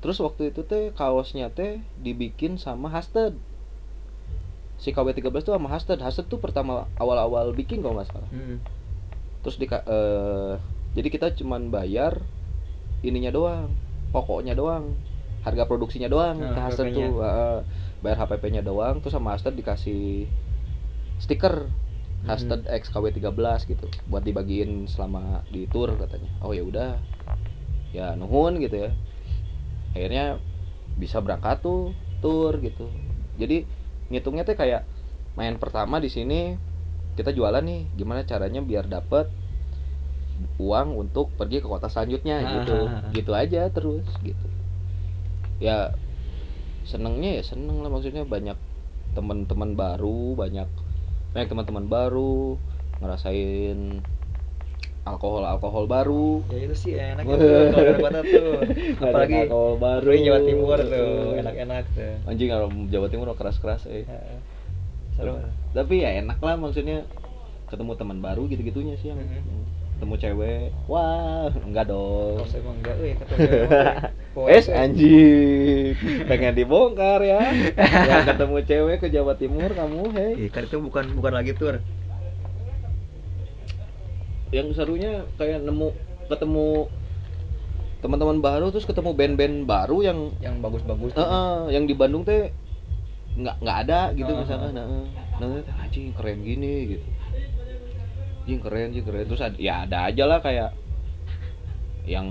[0.03, 3.35] Terus waktu itu teh kaosnya teh dibikin sama Hasted
[4.77, 8.29] si KW13 tuh sama Hasted Hasted tuh pertama awal-awal bikin kalau nggak salah.
[8.29, 8.57] Heeh.
[9.45, 10.53] terus di eh,
[10.97, 12.19] jadi kita cuman bayar
[13.05, 13.69] ininya doang
[14.11, 14.97] pokoknya doang
[15.45, 17.59] harga produksinya doang Nah, ke tuh eh,
[18.03, 20.27] bayar HPP-nya doang terus sama Hasted dikasih
[21.21, 21.69] stiker
[22.27, 23.31] Hasted X KW13
[23.71, 26.27] gitu buat dibagiin selama di tour katanya.
[26.43, 26.97] Oh ya udah.
[27.95, 28.91] Ya nuhun gitu ya.
[29.95, 30.41] Akhirnya
[30.97, 32.89] bisa berangkat tuh tour gitu.
[33.37, 33.63] Jadi
[34.11, 34.81] ngitungnya tuh kayak
[35.37, 36.57] main pertama di sini
[37.17, 39.25] kita jualan nih gimana caranya biar dapet
[40.61, 42.77] uang untuk pergi ke kota selanjutnya Ah, gitu.
[43.13, 44.47] Gitu aja terus gitu.
[45.57, 45.93] Ya
[46.85, 48.55] senengnya ya seneng lah maksudnya banyak
[49.17, 50.69] teman-teman baru banyak
[51.33, 52.55] banyak teman-teman baru
[53.01, 53.77] ngerasain
[55.15, 56.43] alkohol alkohol baru.
[56.51, 58.59] Ya itu sih enak gitu kalau tuh.
[59.07, 60.09] Apalagi alkohol baru.
[60.11, 62.13] Jawa Timur tuh enak-enak tuh.
[62.27, 64.03] Anjing kalau Jawa Timur keras keras eh.
[64.03, 64.39] Heeh.
[65.17, 65.39] seru.
[65.73, 67.07] Tapi ya enak lah maksudnya.
[67.67, 69.99] Ketemu teman baru gitu gitunya sih yang Mhm.
[69.99, 70.65] ketemu cewek.
[70.87, 72.39] Wah enggak dong.
[72.39, 75.91] Kalau saya emang enggak eh saya emang, es anjing.
[76.31, 77.43] Pengen dibongkar ya.
[78.07, 81.83] Yang ketemu cewek ke Jawa Timur kamu hei kan itu bukan bukan lagi tur.
[84.51, 85.91] Yang serunya kayak nemu
[86.27, 86.87] ketemu
[87.99, 91.11] teman-teman baru terus ketemu band-band baru yang Yang bagus-bagus.
[91.15, 92.53] eh, eh, yang di Bandung teh
[93.37, 95.07] nggak nggak ada gitu Ah, misalkan nah, eh.
[95.37, 97.07] nah teh, anjing keren gini gitu
[98.45, 100.69] anjing keren anjing keren terus ada, ya ada aja lah kayak
[102.07, 102.27] yang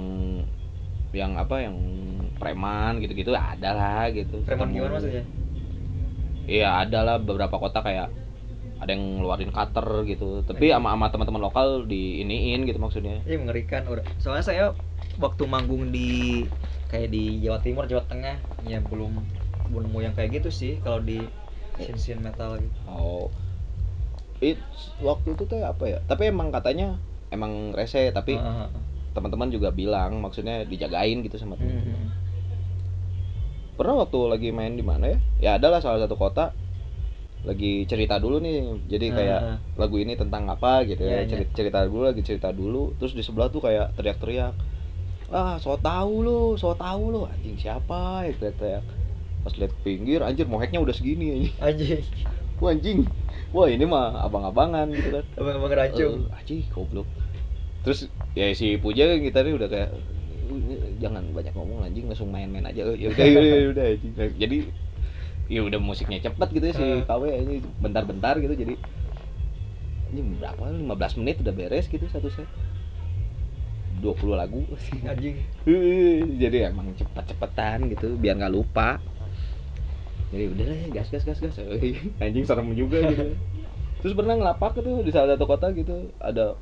[1.12, 1.76] yang apa yang
[2.40, 5.24] preman gitu-gitu ada lah gitu Preman gimana maksudnya?
[6.46, 8.08] Iya ada lah beberapa kota kayak
[8.82, 10.44] ada yang ngeluarin cutter gitu.
[10.44, 13.24] Tapi sama sama teman-teman lokal di iniin gitu maksudnya.
[13.24, 13.82] Iya mengerikan.
[13.88, 14.04] Udah.
[14.20, 14.64] Soalnya saya
[15.16, 16.44] waktu manggung di
[16.92, 19.12] kayak di Jawa Timur, Jawa Tengah, ya belum
[19.66, 21.26] belum yang kayak gitu sih kalau di
[21.80, 22.76] scene-scene metal gitu.
[22.86, 23.28] oh.
[24.44, 24.60] It
[25.00, 25.98] waktu itu teh apa ya?
[26.04, 27.00] Tapi emang katanya
[27.32, 28.82] emang rese tapi Heeh, heeh.
[29.16, 32.04] teman-teman juga bilang maksudnya dijagain gitu sama teman Mhm.
[33.76, 35.18] pernah waktu lagi main di mana ya?
[35.40, 36.52] Ya adalah salah satu kota
[37.46, 38.58] lagi cerita dulu nih.
[38.90, 39.56] Jadi kayak Ah.
[39.78, 41.08] lagu ini tentang apa gitu ya.
[41.08, 41.30] Iya, iya.
[41.30, 42.92] cerita, cerita dulu lagi cerita dulu.
[42.98, 44.54] Terus di sebelah tuh kayak teriak-teriak
[45.26, 48.26] ah so tahu lo so tahu lo anjing siapa?
[48.26, 48.84] Ya teriak-teriak.
[49.42, 51.54] Pas lihat pinggir anjir moheknya udah segini anjing.
[51.58, 52.02] Anjing.
[52.62, 52.98] wah anjing.
[53.50, 55.24] Wah ini mah abang-abangan gitu kan.
[55.34, 56.14] Abang-abang rancung.
[56.30, 57.06] Eh, anjing goblok.
[57.82, 59.90] Terus ya si Puja kan gitarnya udah kayak
[60.46, 60.58] "Uh,
[61.02, 62.86] jangan banyak ngomong anjing langsung main-main aja.
[63.02, 63.38] Ya udah ya
[63.70, 64.56] udah ya udah jadi
[65.46, 67.00] ya udah musiknya cepet gitu ya si Eh.
[67.02, 68.74] KW ini bentar-bentar gitu jadi
[70.10, 72.46] ini berapa 15 menit udah beres gitu satu set
[73.96, 74.60] 20 lagu
[75.04, 75.40] Anjing.
[76.42, 79.00] jadi emang cepet-cepetan gitu biar nggak lupa
[80.28, 81.56] jadi udah lah gas gas gas gas
[82.22, 83.34] anjing serem juga gitu
[84.02, 86.58] terus pernah ngelapak tuh di salah satu kota gitu ada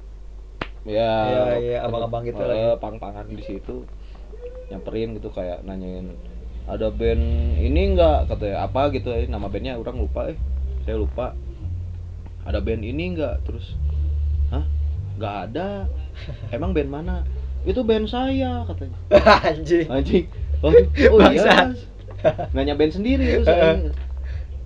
[0.84, 2.76] ya Iya, iya, abang-abang gitu eh, lagi.
[2.78, 3.88] pang-pangan di situ
[4.68, 6.12] nyamperin gitu kayak nanyain
[6.64, 7.24] ada band
[7.60, 10.38] ini enggak katanya apa gitu ya nama bandnya orang lupa eh
[10.84, 11.36] saya lupa.
[12.44, 13.76] Ada band ini enggak terus
[14.52, 14.64] hah?
[15.16, 15.88] Nggak ada?
[16.56, 17.16] Emang band mana?
[17.64, 18.96] Itu band saya katanya.
[19.48, 19.88] Anjing.
[19.88, 20.26] anjing.
[20.64, 20.72] Oh,
[21.12, 21.76] oh iya
[22.24, 23.92] nggak nyobain sendiri itu saya.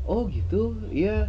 [0.07, 0.79] Oh gitu.
[0.95, 1.27] Iya.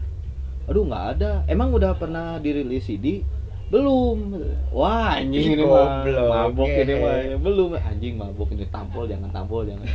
[0.69, 1.31] Aduh nggak ada.
[1.49, 3.25] Emang udah pernah dirilis CD
[3.73, 4.37] belum.
[4.69, 6.05] Wah anjing ini mah.
[6.05, 7.17] mabok ini mah.
[7.41, 7.73] Belum.
[7.77, 8.69] Anjing mabok ini.
[8.69, 9.89] Tampol jangan tampol jangan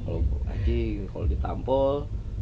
[0.00, 1.94] kalau anjing kalau ditampol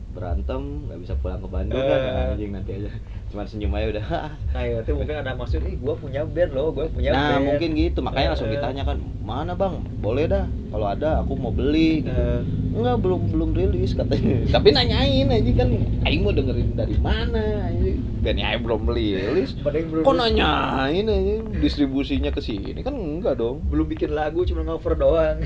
[0.09, 2.33] berantem nggak bisa pulang ke Bandung kan Eh.
[2.33, 2.91] anjing nanti aja.
[3.29, 4.05] Cuma senyum aja udah.
[4.57, 7.45] Nah itu mungkin ada maksud ih gua punya band loh gua punya nah band.
[7.47, 9.85] mungkin gitu makanya langsung Eh, ditanya kan mana bang?
[9.99, 12.01] Boleh dah kalau ada aku mau beli.
[12.01, 12.25] Gitu.
[12.73, 14.37] Enggak belum belum rilis katanya.
[14.55, 15.69] Tapi nanyain aja kan
[16.03, 17.69] aing mau dengerin dari mana?
[17.69, 19.51] Aja kan ya belum rilis.
[19.61, 22.81] Kok nanyain aja distribusinya ke sini?
[22.81, 23.61] Kan enggak dong.
[23.69, 25.37] Belum bikin lagu cuma cover doang.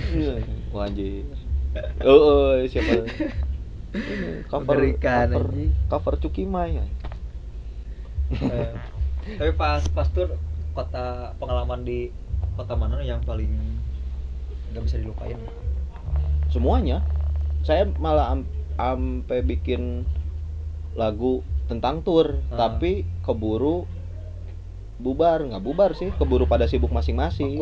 [0.71, 1.27] Wah anjir.
[2.05, 3.09] Oh, oh, siapa?
[3.93, 5.47] Ini, cover Mengerikan, cover,
[5.89, 6.85] cover Cukimai ya.
[8.33, 8.73] Eh,
[9.37, 10.37] tapi pas pas tur
[10.73, 12.09] kota pengalaman di
[12.57, 13.53] kota mana yang paling
[14.73, 15.37] nggak bisa dilupain
[16.49, 17.05] Semuanya.
[17.65, 20.05] Saya malah am- ampe bikin
[20.93, 22.69] lagu tentang tur, Ah.
[22.69, 23.89] tapi keburu
[25.01, 27.57] bubar, nggak bubar sih, keburu pada sibuk masing-masing.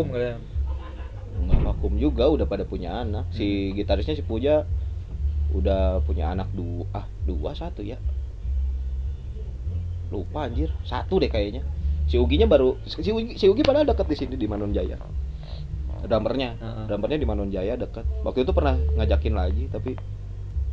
[1.81, 3.33] Vakum juga, udah pada punya anak.
[3.33, 4.69] Si gitarisnya si Puja
[5.57, 7.97] udah punya anak dua, ah dua satu ya.
[10.13, 11.65] Lupa anjir, satu deh kayaknya.
[12.05, 15.01] Si Uginya baru, si Ugi, si Ugi padahal dekat di sini di Manunjaya.
[16.05, 16.85] Drummernya, Heeh.
[16.85, 18.05] drummernya di Manunjaya dekat.
[18.21, 19.97] Waktu itu pernah ngajakin lagi, tapi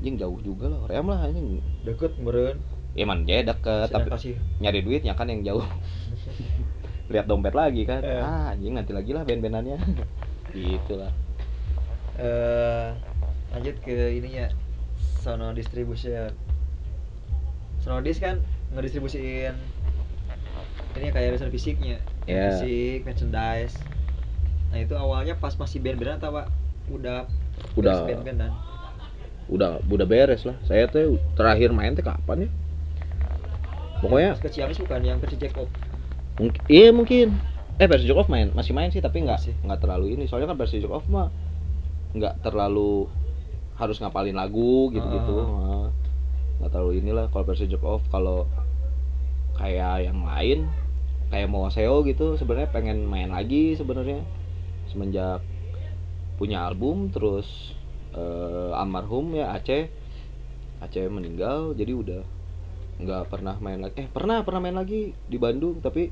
[0.04, 1.64] anjing jauh juga lah, Ream lah anjing.
[1.88, 2.60] deket meren
[2.98, 5.64] Ya Manunjaya dekat, tapi kasih nyari duitnya kan yang jauh.
[7.14, 8.02] Lihat dompet lagi kan.
[8.04, 8.20] Eh.
[8.20, 9.78] Ah, anjing nanti lagi lah band-bandannya.
[10.58, 11.12] Gitu lah.
[12.18, 12.90] eh
[13.54, 14.50] lanjut ke ininya
[15.22, 16.34] sono distribution
[17.78, 18.42] Sonodis kan
[18.74, 19.54] ngedistribusiin
[20.98, 22.52] ini kayak riset fisiknya Ya.
[22.52, 23.78] fisik merchandise.
[24.74, 26.48] Nah itu awalnya pas masih band-bandan atau pak?
[26.92, 27.24] Udah
[27.78, 28.04] Udah.
[28.04, 28.52] band-bandan
[29.48, 30.60] udah udah beres lah.
[30.68, 32.50] Saya tuh terakhir main teh kapan ya?
[34.04, 35.70] Pokoknya ke Ciamis bukan yang versi Jacob
[36.38, 37.34] mungkin iya mungkin
[37.78, 40.26] eh versi Jokov main masih main sih tapi nggak nggak terlalu ini.
[40.26, 41.30] Soalnya kan versi Jokov mah
[42.18, 43.06] nggak terlalu
[43.78, 45.94] harus ngapalin lagu gitu gitu Ah.
[46.58, 48.50] nggak terlalu inilah kalau versi Jokov kalau
[49.62, 50.66] kayak yang lain
[51.30, 54.26] kayak mau SEO gitu sebenarnya pengen main lagi sebenarnya.
[54.90, 55.44] Semenjak
[56.42, 57.46] punya album terus
[58.18, 59.90] eh, almarhum ya Aceh.
[60.82, 62.22] Aceh meninggal jadi udah
[62.98, 64.02] nggak pernah main lagi.
[64.02, 66.10] Eh pernah pernah main lagi di Bandung tapi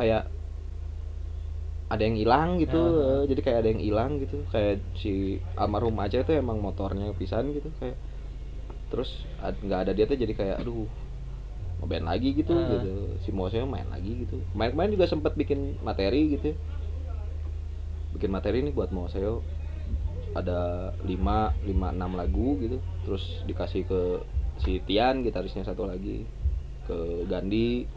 [0.00, 0.32] kayak
[1.94, 4.42] ada yang hilang gitu eh, jadi kayak ada yang hilang gitu.
[4.50, 7.96] Kayak si almarhum Aceh itu emang motornya pisan gitu kayak
[8.92, 10.86] terus nggak ada dia tuh jadi kayak aduh
[11.82, 12.78] mau band lagi gitu Ah.
[12.78, 13.18] gitu.
[13.22, 14.38] Si Moseo main lagi gitu.
[14.54, 16.54] Main-main juga sempat bikin materi gitu.
[18.14, 19.42] Bikin materi nih buat Moseo
[20.34, 22.78] ada 5 5 6 lagu gitu.
[23.02, 24.00] Terus dikasih ke
[24.62, 26.22] si Tian gitarisnya satu lagi
[26.86, 27.90] ke Gandhi.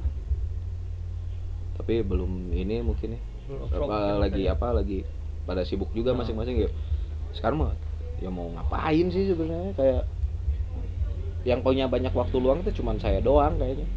[1.78, 5.00] Tapi belum ini mungkin ya apa, lagi apa lagi
[5.44, 6.20] pada sibuk juga Ah.
[6.20, 6.70] masing-masing ya?
[7.32, 7.74] Sekarang mah
[8.20, 9.72] ya mau ngapain sih sebenarnya?
[9.74, 10.04] Kayak
[11.46, 13.88] yang punya banyak waktu luang tuh cuman saya doang kayaknya.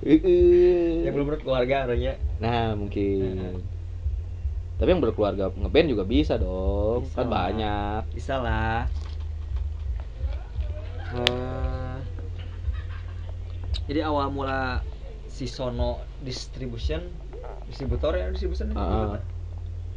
[0.00, 3.36] Yang belum berkeluarga artinya nah mungkin.
[3.36, 3.60] Nah.
[4.80, 7.32] tapi yang berkeluarga ngeband juga bisa dong Bisa kan lah.
[7.36, 8.02] banyak.
[8.16, 8.88] Bisa lah.
[11.10, 11.96] Eh,
[13.92, 14.80] jadi awal mula
[15.28, 17.04] si Sono distribution
[17.66, 19.18] distributor ya distribution ah.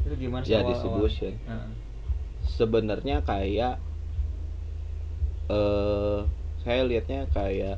[0.03, 1.67] itu gimana sih ya distribution Nah,
[2.43, 3.79] sebenarnya kayak
[5.51, 6.19] eh
[6.63, 7.77] saya lihatnya kayak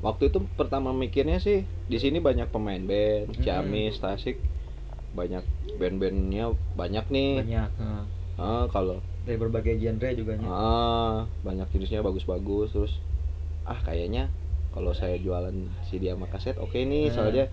[0.00, 3.42] waktu itu pertama mikirnya sih di sini banyak pemain band Hmm.
[3.42, 4.38] Ciamis Tasik
[5.10, 5.42] banyak
[5.76, 8.04] band-bandnya banyak nih banyak nah,
[8.40, 10.46] Ah, kalau dari berbagai genre juga nya.
[10.48, 12.92] ah, banyak jenisnya bagus-bagus terus
[13.66, 14.30] ah kayaknya
[14.70, 15.52] kalau saya jualan
[15.84, 17.14] CD sama kaset oke nih Hmm.
[17.18, 17.44] soalnya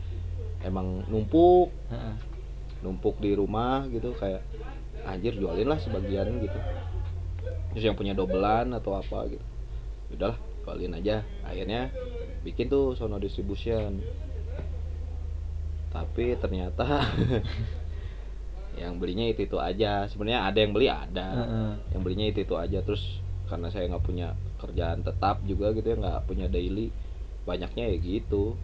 [0.67, 1.71] emang numpuk.
[1.89, 2.15] Heeh.
[2.77, 4.45] numpuk di rumah gitu kayak
[5.01, 6.59] anjir jualin lah sebagian gitu.
[7.73, 9.45] Terus yang punya dobelan atau apa gitu.
[10.13, 11.25] Udahlah jualin aja.
[11.41, 11.89] Akhirnya
[12.45, 13.97] bikin tuh sono distribution.
[15.89, 16.85] Tapi ternyata
[18.81, 20.05] yang belinya itu itu aja.
[20.05, 21.27] Sebenarnya ada yang beli ada.
[21.33, 21.71] Heeh.
[21.97, 22.85] yang belinya itu itu aja.
[22.85, 26.91] Terus karena saya nggak punya kerjaan tetap juga gitu ya nggak punya daily
[27.47, 28.59] banyaknya ya gitu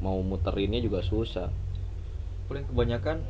[0.00, 1.48] mau muterinnya juga susah
[2.48, 3.20] paling kebanyakan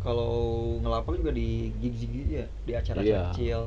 [0.00, 0.32] kalau
[0.80, 3.22] ngelapang juga di gigs gigs ya di acara-acara Iya.
[3.32, 3.60] kecil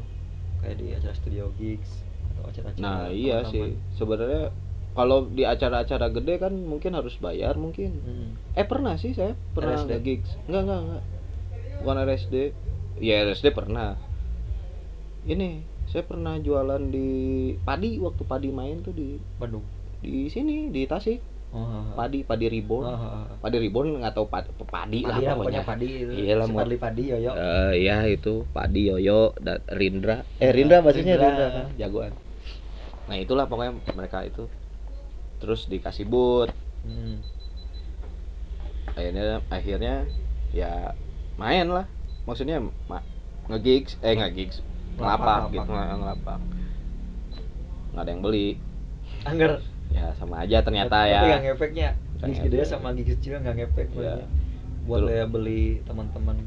[0.61, 1.91] kayak di acara studio gigs
[2.33, 4.49] atau acara-acara Nah iya sih sebenarnya
[4.93, 7.97] kalau di acara-acara gede kan mungkin harus bayar mungkin.
[8.05, 8.29] Hmm.
[8.53, 9.89] Eh pernah sih saya pernah RSD?
[9.89, 10.31] nge-gigs.
[10.45, 11.03] Enggak enggak enggak.
[11.81, 12.35] Bukan RSD.
[13.01, 13.97] Ya RSD pernah.
[15.25, 17.09] Ini saya pernah jualan di
[17.65, 19.65] Padi waktu Padi main tuh di Bandung
[19.97, 21.32] di sini di Tasik.
[21.93, 22.85] Padi Padi Reborn.
[22.89, 23.37] Oh.
[23.37, 25.61] Padi Reborn nggak tahu padi, padi lah Padi lah pokoknya.
[25.61, 25.87] pokoknya padi
[26.17, 30.25] Iya lah, Padli padi yoyo Eh iya itu Padi Yoyo dan Rindra.
[30.37, 31.29] Eh Rindra bahasanya Rindra.
[31.29, 32.13] Rindra, kan jagoan.
[33.03, 34.47] nah itulah pokoknya mereka itu
[35.37, 36.49] terus dikasih boot
[36.83, 37.19] Hmm.
[38.89, 39.95] akhirnya akhirnya
[40.51, 40.95] ya
[41.35, 41.83] main lah
[42.23, 43.03] maksudnya ma-
[43.47, 44.63] nge-gigs eh nggak gigs
[44.95, 45.83] ngelapak Ngelapak, gitu ngelapak.
[45.83, 46.39] nge- ngelapak
[47.91, 48.47] nggak ada yang beli
[49.23, 49.53] Angger.
[49.93, 51.89] Ya sama aja ternyata Tapi ya nggak ngefeknya.
[52.17, 54.27] Nggak Gigs gede sama gigs kecil nggak ngefek maksudnya.
[54.83, 55.25] Buat Betul.
[55.31, 56.37] beli teman-teman.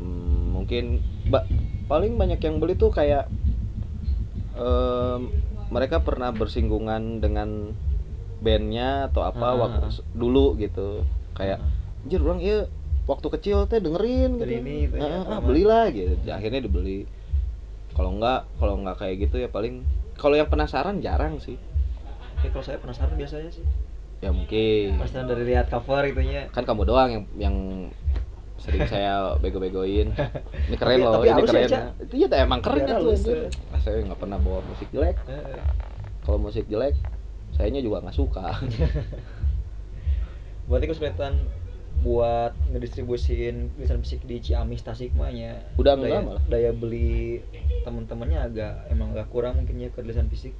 [0.00, 0.84] Hmm, mungkin
[1.28, 1.46] ba-
[1.86, 3.28] paling banyak yang beli tuh kayak
[4.52, 5.20] em,
[5.68, 7.72] mereka pernah bersinggungan dengan
[8.42, 9.56] bandnya atau apa Ah.
[9.56, 11.62] waktu dulu gitu kayak
[12.02, 12.66] anjir orang iya
[13.06, 17.06] waktu kecil teh dengerin gitu ini, gitu ya, Ah, ah, belilah gitu akhirnya dibeli
[17.94, 19.86] kalau enggak kalau enggak kayak gitu ya paling
[20.18, 21.56] kalau yang penasaran jarang sih
[22.42, 23.64] Ya kalau saya penasaran biasanya sih.
[24.18, 26.46] ya mungkin Penasaran dari lihat cover itunya.
[26.50, 27.56] kan kamu doang yang yang
[28.54, 30.14] sering saya bego-begoin
[30.70, 31.82] ini keren Tapi- loh tapi ini ya, keren Cak?
[32.00, 33.38] itu ya emang keren itu halus, anjir.
[33.40, 33.50] ya.
[33.68, 35.58] Ah, saya nggak pernah bawa musik jelek Eh,
[36.22, 36.94] kalau musik jelek
[37.52, 38.46] sayanya juga nggak suka
[40.62, 41.34] Berarti kesulitan
[42.00, 45.58] buat ngedistribusiin tulisan fisik di Ciamis Tasikmalaya.
[45.74, 46.42] Udah daya, enggak malah.
[46.46, 47.42] daya beli
[47.82, 50.54] teman-temannya agak emang agak kurang mungkin ya ke tulisan fisik.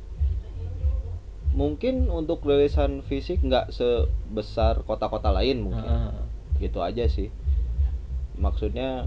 [1.53, 5.85] Mungkin untuk rilisan fisik nggak sebesar kota-kota lain mungkin.
[5.85, 6.17] Ah,
[6.57, 7.29] gitu aja sih.
[8.41, 9.05] Maksudnya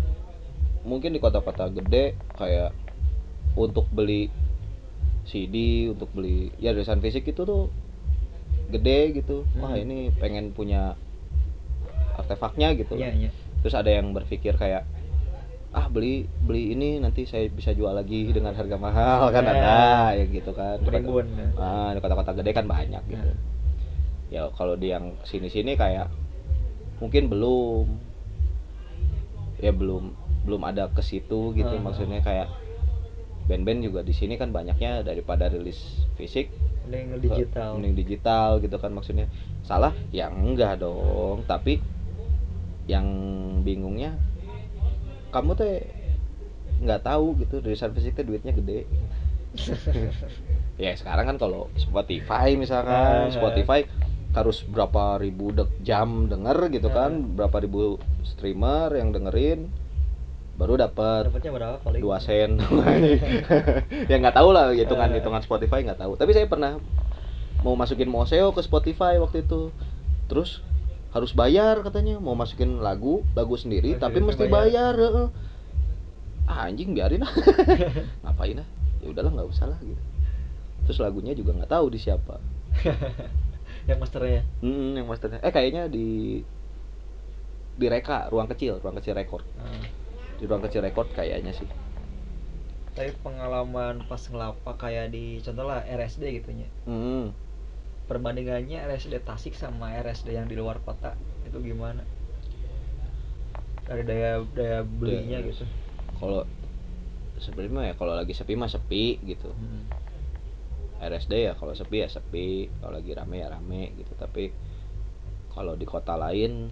[0.86, 2.70] mungkin di kota-kota gede kayak
[3.58, 4.30] untuk beli
[5.26, 7.74] CD untuk beli ya rilisan fisik itu tuh
[8.70, 9.42] gede gitu.
[9.58, 9.82] Wah Hmm.
[9.82, 10.94] ini pengen punya
[12.16, 12.96] artefaknya gitu.
[12.96, 13.32] Iya, iya.
[13.66, 14.86] terus ada yang berpikir kayak
[15.76, 19.52] ah beli beli ini nanti saya bisa jual lagi dengan harga mahal kan Ya.
[19.52, 19.76] ada
[20.16, 21.28] ya gitu kan Penimbun.
[21.60, 23.38] ah di kota-kota gede kan banyak gitu Nah.
[24.32, 26.08] ya kalau di yang sini-sini kayak
[26.98, 27.86] mungkin belum
[29.58, 31.82] ya belum belum ada ke situ gitu Ah.
[31.82, 32.48] maksudnya kayak
[33.46, 35.78] band-band juga di sini kan banyaknya daripada rilis
[36.16, 36.50] fisik
[36.86, 37.76] Mending digital.
[37.76, 39.28] mending digital gitu kan maksudnya
[39.62, 41.82] salah ya enggak dong tapi
[42.86, 43.06] yang
[43.60, 44.14] bingungnya
[45.36, 45.84] kamu teh
[46.78, 48.88] nggak tahu gitu rilisan fisik teh duitnya gede
[50.78, 53.32] ya sekarang kan kalau Spotify misalkan Ah.
[53.32, 53.84] Spotify
[54.32, 57.96] harus berapa ribu dek jam denger gitu kan berapa ribu
[58.26, 59.72] streamer yang dengerin
[60.56, 62.00] baru dapat Dapatnya berapa paling?
[62.00, 62.60] dua sen
[64.12, 65.20] ya nggak tahu lah hitungan Eh.
[65.20, 66.80] hitungan Spotify nggak tahu tapi saya pernah
[67.60, 69.72] mau masukin Moseo ke Spotify waktu itu
[70.28, 70.60] terus
[71.16, 74.94] harus bayar katanya mau masukin lagu lagu sendiri Lagu tapi mesti bayar.
[74.94, 75.24] bayar
[76.46, 77.32] ah, anjing biarin lah
[78.24, 78.68] ngapain ah
[79.00, 80.02] ya udahlah nggak usah lah gitu
[80.84, 82.36] terus lagunya juga nggak tahu di siapa
[83.88, 84.44] yang masternya.
[84.60, 86.42] hmm, yang masternya eh kayaknya di
[87.76, 89.72] di Reka ruang kecil ruang kecil record Ah.
[90.36, 91.68] di ruang kecil record kayaknya sih
[92.92, 96.68] Tapi pengalaman pas ngelapak kayak di contoh lah RSD gitu nya.
[96.86, 97.28] hmm.
[98.06, 102.06] Perbandingannya RSD Tasik sama RSD yang di luar kota itu gimana?
[103.86, 105.66] Dari daya daya belinya Daya- gitu.
[106.18, 106.42] kalau
[107.38, 109.84] sebenarnya ya kalau lagi sepi mah sepi gitu Hmm.
[110.96, 114.50] RSD ya kalau sepi ya sepi kalau lagi rame ya rame gitu tapi
[115.52, 116.72] kalau di kota lain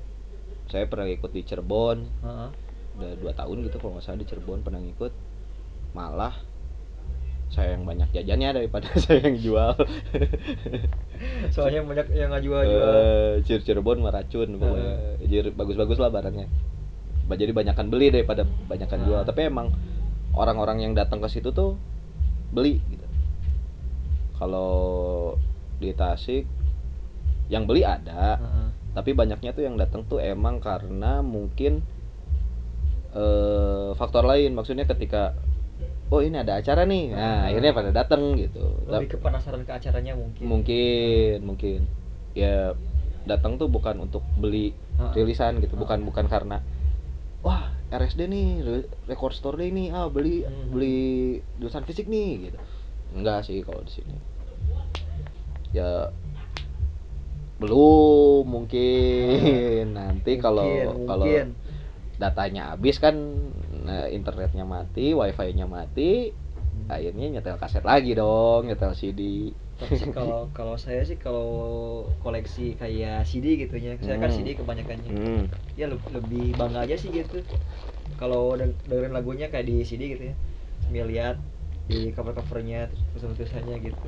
[0.71, 2.49] saya pernah ikut di Cirebon Heeh.
[2.95, 5.11] udah dua tahun gitu kalau nggak salah di Cirebon pernah ngikut
[5.91, 6.33] malah
[7.53, 9.77] saya yang banyak jajannya daripada saya yang jual.
[11.53, 12.93] Soalnya banyak yang ngajual-jual.
[12.97, 15.21] Eh, Cir Cirebon mah racun pokoknya.
[15.21, 16.49] Jadi bagus-bagus lah barangnya.
[17.29, 19.21] Ba- jadi banyakan beli daripada banyakan jual.
[19.21, 19.27] Ah.
[19.29, 19.69] tapi emang
[20.33, 21.77] orang-orang yang datang ke situ tuh
[22.49, 23.05] beli gitu.
[24.41, 24.73] Kalau
[25.77, 26.49] di Tasik
[27.53, 28.67] yang beli ada Heeh.
[28.97, 31.85] tapi banyaknya tuh yang datang tuh emang karena mungkin
[33.13, 34.57] eh faktor lain.
[34.57, 35.37] Maksudnya ketika
[36.13, 37.49] oh ini ada acara nih nah Ah.
[37.49, 40.43] akhirnya pada datang gitu Lebih ke penasaran ke acaranya mungkin.
[40.45, 41.79] mungkin mungkin
[42.33, 42.77] ya
[43.23, 45.09] datang tuh bukan untuk beli Ah.
[45.11, 45.81] rilisan gitu Ah.
[45.81, 46.61] bukan bukan karena
[47.41, 50.69] wah RSD nih re- record store day nih ah beli Hmm.
[50.69, 50.97] beli
[51.57, 52.59] tulisan fisik nih gitu
[53.13, 54.15] enggak sih kalau di sini
[55.71, 56.13] ya
[57.55, 60.67] belum mungkin nanti kalau
[61.05, 61.25] kalau
[62.15, 63.15] datanya habis kan
[63.83, 66.31] nah, internetnya mati wifi-nya mati
[66.73, 66.89] Hmm.
[66.89, 69.21] akhirnya nyetel kaset lagi dong nyetel CD
[69.77, 71.49] Tapi sih kalau kalau saya sih kalau
[72.23, 74.37] koleksi kayak CD gitu ya, saya kan Hmm.
[74.37, 75.11] CD kebanyakannya.
[75.11, 75.43] Hmm.
[75.75, 77.41] Ya le- lebih bangga aja sih gitu.
[78.21, 80.35] Kalau deng- dengerin lagunya kayak di CD gitu ya.
[80.85, 81.35] Sambil lihat
[81.89, 84.07] di cover-covernya terus tulisannya gitu.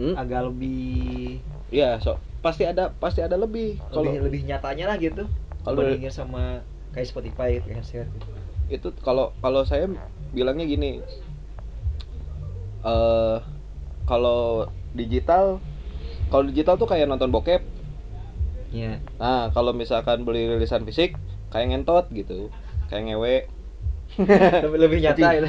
[0.00, 0.14] Hmm.
[0.16, 1.40] Agak lebih
[1.70, 3.78] Iya, so pasti ada pasti ada lebih.
[3.92, 5.22] Kalau lebih lebih nyatanya lah gitu.
[5.62, 6.64] Kalau- Kalau bandingin sama
[6.96, 8.30] kayak Spotify kayak kaset gitu.
[8.70, 9.90] Itu kalau kalau saya
[10.30, 11.02] bilangnya gini.
[12.80, 13.36] Eh
[14.06, 15.60] kalau digital
[16.28, 17.62] kalau digital tuh kayak nonton bokep
[18.70, 19.02] Iya.
[19.18, 21.18] nah kalau misalkan beli rilisan fisik
[21.48, 22.50] kayak ngentot gitu
[22.86, 23.36] kayak ngewe
[24.62, 25.42] lebih lebih nyata Jadi-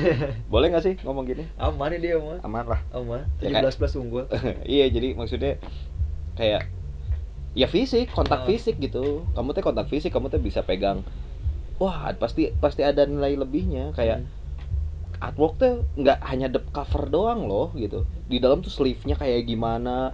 [0.45, 2.41] boleh nggak sih ngomong gini Aman dia mah.
[2.41, 3.25] aman lah Aman.
[3.37, 4.25] Ya, 17 plus unggul.
[4.67, 5.61] iya jadi maksudnya
[6.33, 6.65] kayak
[7.53, 8.45] ya fisik kontak Oh.
[8.45, 11.05] fisik gitu kamu teh kontak fisik kamu teh bisa pegang
[11.81, 13.89] wah pasti pasti ada nilai lebihnya.
[13.91, 14.29] Kayak Hmm.
[15.17, 18.05] artwork tuh nggak hanya the cover doang loh gitu.
[18.25, 20.13] Di dalam tuh sleeve-nya kayak gimana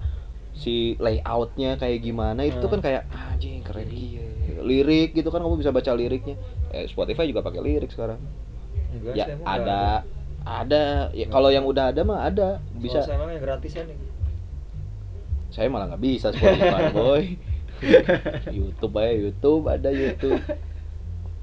[0.52, 2.74] si layoutnya kayak gimana itu Hmm.
[2.74, 4.26] kan kayak anjing keren iya
[4.58, 6.34] lirik gitu kan kamu bisa baca liriknya.
[6.72, 8.18] Eh, Spotify juga pakai lirik sekarang.
[8.90, 9.38] Enggak, ya ada.
[9.46, 10.00] nggak
[10.44, 10.84] ada.
[11.14, 12.58] Ya kalau yang udah ada mah ada.
[12.74, 13.04] Bisa.
[13.04, 14.00] saya yang gratisan nih.
[15.48, 17.24] saya malah nggak bisa Spotify boy.
[18.58, 19.64] YouTube aja YouTube.
[19.70, 20.42] Ada YouTube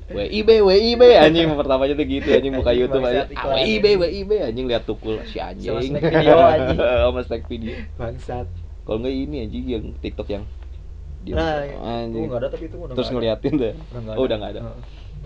[0.04, 3.96] WIB WIB anjing pertamanya tuh gitu anjing buka Anjing, YouTube aja ah, WIB anjing.
[4.04, 5.72] WIB anjing lihat tukul si anjing.
[5.72, 6.78] Sama snack video, anjing.
[6.78, 7.74] sama snack video.
[7.96, 8.46] Bangsat.
[8.84, 10.44] kalau nggak ini anjing yang TikTok yang
[11.24, 11.64] dia Nah,
[12.04, 12.20] anjing.
[12.20, 14.60] Itu enggak ada tapi itu udah terus ngeliatin tuh nggak oh udah nggak ada.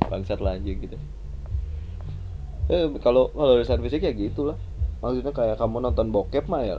[0.06, 0.96] Bangsat lah anjing gitu.
[2.70, 4.54] Eh kalau kalau desain fisik ya gitulah.
[5.02, 6.78] Maksudnya kayak kamu nonton bokep mah ya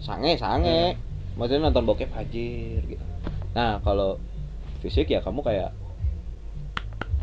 [0.00, 0.96] sange sange.
[1.36, 3.04] Maksudnya nonton bokep hajir gitu.
[3.52, 4.16] Nah kalau
[4.80, 5.76] fisik ya kamu kayak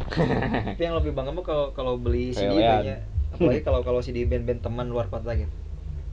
[0.10, 3.00] Tapi yang lebih bangga mah kalau kalau beli CD banyak.
[3.34, 5.52] Apalagi kalau kalau CD band-band teman luar kota gitu.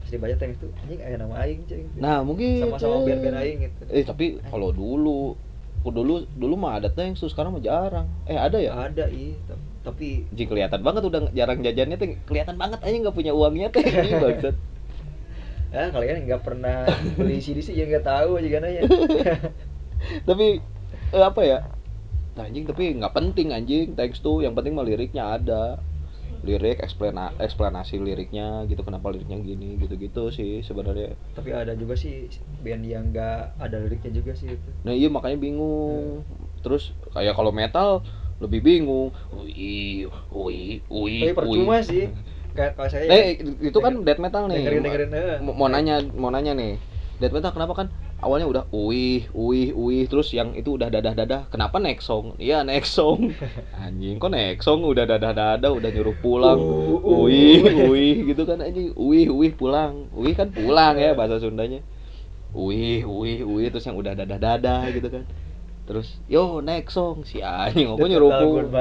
[0.03, 1.87] Pas dibaca teks itu anjing aya nama aing cing.
[1.95, 3.81] nah mungkin sama-sama band-band aing gitu.
[3.87, 5.39] eh tapi kalau dulu
[5.83, 9.59] dulu dulu mah ada tuh yang sekarang mah jarang eh ada ya Ada ih, ta-
[9.83, 13.83] tapi Ji kelihatan banget udah jarang jajannya tuh kelihatan banget aja nggak punya uangnya teh
[14.23, 14.55] bangsat
[15.73, 16.85] ya kalian nggak pernah
[17.19, 18.81] beli CD sih ya nggak tahu aja nanya.
[20.29, 20.59] tapi
[21.11, 21.57] eh, apa ya
[22.37, 23.93] nah, anjing tapi nggak penting anjing.
[23.93, 25.81] Teks tuh yang penting mah liriknya ada.
[26.43, 31.15] Lirik eksplana eksplanasi liriknya gitu kenapa liriknya gini gitu gitu sih sebenarnya.
[31.39, 32.27] Tapi ada juga sih
[32.59, 34.69] band yang nggak ada liriknya juga sih itu.
[34.83, 36.27] nah iya makanya bingung.
[36.59, 38.03] Terus kayak kalau metal
[38.43, 39.15] lebih bingung.
[39.31, 40.03] Ui
[40.35, 42.11] ui ui Tapi percuma sih.
[42.51, 44.67] Kayak kalau saya eh itu kan death metal nih.
[44.67, 45.39] dengerin dengerin eh.
[45.39, 46.75] mau mau nanya mau nanya nih.
[47.23, 47.87] Death metal kenapa kan
[48.23, 52.39] awalnya udah uih uih uih terus yang itu udah dadah dadah kenapa next song?
[52.39, 53.35] Iya next song.
[53.83, 54.81] Anjing kok next song?
[54.87, 56.57] Udah dadah dadah udah nyuruh pulang.
[56.57, 57.27] Uh, uh.
[57.27, 57.61] uih
[57.91, 60.07] uih gitu kan anjing uih uih pulang.
[60.15, 61.83] Uih kan pulang ya bahasa Sundanya.
[62.55, 65.27] Uih uih uih terus yang udah dadah dadah gitu kan.
[65.83, 67.27] Terus yo next song.
[67.27, 68.71] Si anjing kok nyuruh pulang.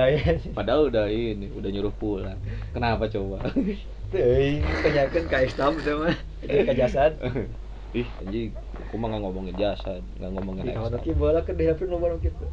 [0.55, 2.39] padahal udah ini udah nyuruh pulang.
[2.71, 3.43] Kenapa coba?
[4.13, 6.13] Teuing, tanyakeun ka Ekstam itu mah.
[6.45, 7.17] Jadi ka jasad.
[7.93, 8.51] Ih anjing.
[8.89, 10.99] Aku mah nggak ngomongin jasa nggak ngomongin Di ekstra.
[10.99, 11.53] ki bola ke
[11.85, 12.45] nu baru kitu.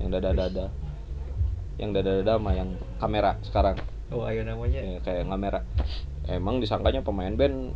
[0.00, 0.66] yang dada dada
[1.76, 3.78] yang dada dada mah yang kamera sekarang.
[4.10, 4.82] Oh, ayo namanya.
[4.82, 5.62] ya, kayak kamera
[6.26, 7.72] emang disangkanya pemain band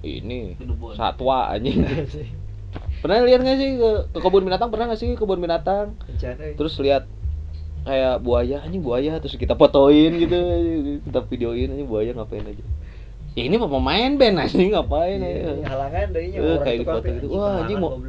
[0.00, 0.56] ini
[0.94, 1.84] satwa anjing.
[3.00, 4.68] Pernah lihat nggak sih ke, ke kebun binatang?
[4.72, 5.96] Pernah nggak sih ke kebun binatang?
[6.00, 6.40] Bencana.
[6.42, 6.54] eh.
[6.56, 7.04] terus lihat
[7.86, 10.34] kayak buaya anjing buaya terus kita fotoin gitu
[11.06, 12.64] kita videoin anjing buaya ngapain aja
[13.36, 15.64] ya ini pemain band anjing ngapain Iya, aja?
[15.68, 17.26] halangan deunya Eh, orang kayak di foto gitu.
[17.30, 18.00] Wah, anjing mau-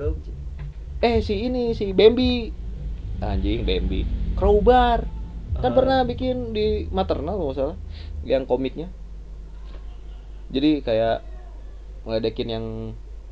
[0.98, 2.50] eh si ini si Bambi.
[3.20, 4.08] Anjing Bambi.
[4.34, 5.04] Crowbar.
[5.58, 5.76] Kan Ah.
[5.76, 7.78] pernah bikin di maternal kalau salah
[8.24, 8.88] yang komiknya.
[10.48, 11.26] Jadi kayak
[12.02, 12.66] ngeledekin yang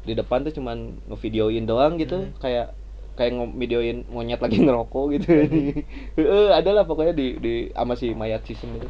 [0.04, 0.78] di depan tuh cuman
[1.08, 2.18] ngevideoin doang gitu.
[2.20, 2.36] Hmm.
[2.38, 2.76] kayak
[3.16, 5.28] kayak ngevideoin monyet lagi ngerokok gitu.
[6.20, 8.90] Eh ada lah pokoknya di di sama si mayat sistem itu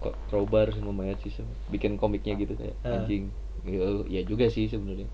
[0.00, 2.96] crowbar sama mayat sistem bikin komiknya gitu kayak Ah.
[3.00, 3.28] anjing
[3.68, 5.06] ya, ya juga sih sebenarnya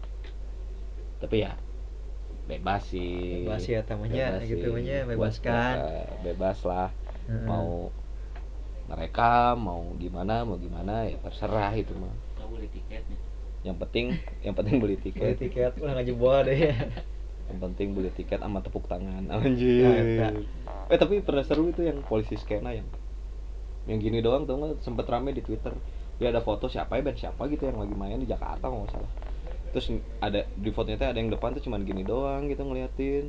[1.18, 1.52] tapi ya
[2.46, 4.62] bebas sih Bebas ya, tamanya, gitu, sih.
[4.70, 5.74] namanya, bebaskan.
[6.22, 6.88] bebas lah
[7.26, 7.42] Heeh.
[7.42, 7.90] mau
[8.86, 12.14] mereka mau gimana mau gimana ya terserah itu mah
[13.66, 14.14] yang penting
[14.46, 16.70] yang penting beli Beli tiket tiket ulah ngajebol deh.
[17.50, 20.30] yang penting beli tiket sama tepuk tangan Nah, anjir
[20.86, 22.86] eh tapi pernah seru itu yang polisi skena yang
[23.90, 25.74] yang gini doang tau nggak sempet rame di twitter.
[26.18, 28.92] Dia ada foto siapa ya band siapa gitu yang lagi main di Jakarta kalau nggak
[28.94, 29.10] salah.
[29.72, 29.86] Terus
[30.26, 33.24] ada di fotonya teh ada yang depan tuh cuman gini doang gitu ngeliatin.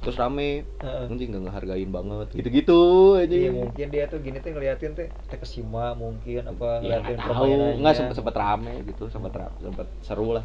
[0.00, 0.64] Terus rame.
[0.80, 1.04] Heeh.
[1.12, 2.26] anjing nggak ngehargain banget.
[2.32, 2.80] Gitu-gitu
[3.20, 7.18] aja Iya mungkin dia tuh gini tuh ngeliatin teh teh kesima mungkin apa ya ngeliatin
[7.20, 7.52] tahu.
[7.84, 10.44] nggak sempet sempet rame gitu sempet ra- sempet seru lah.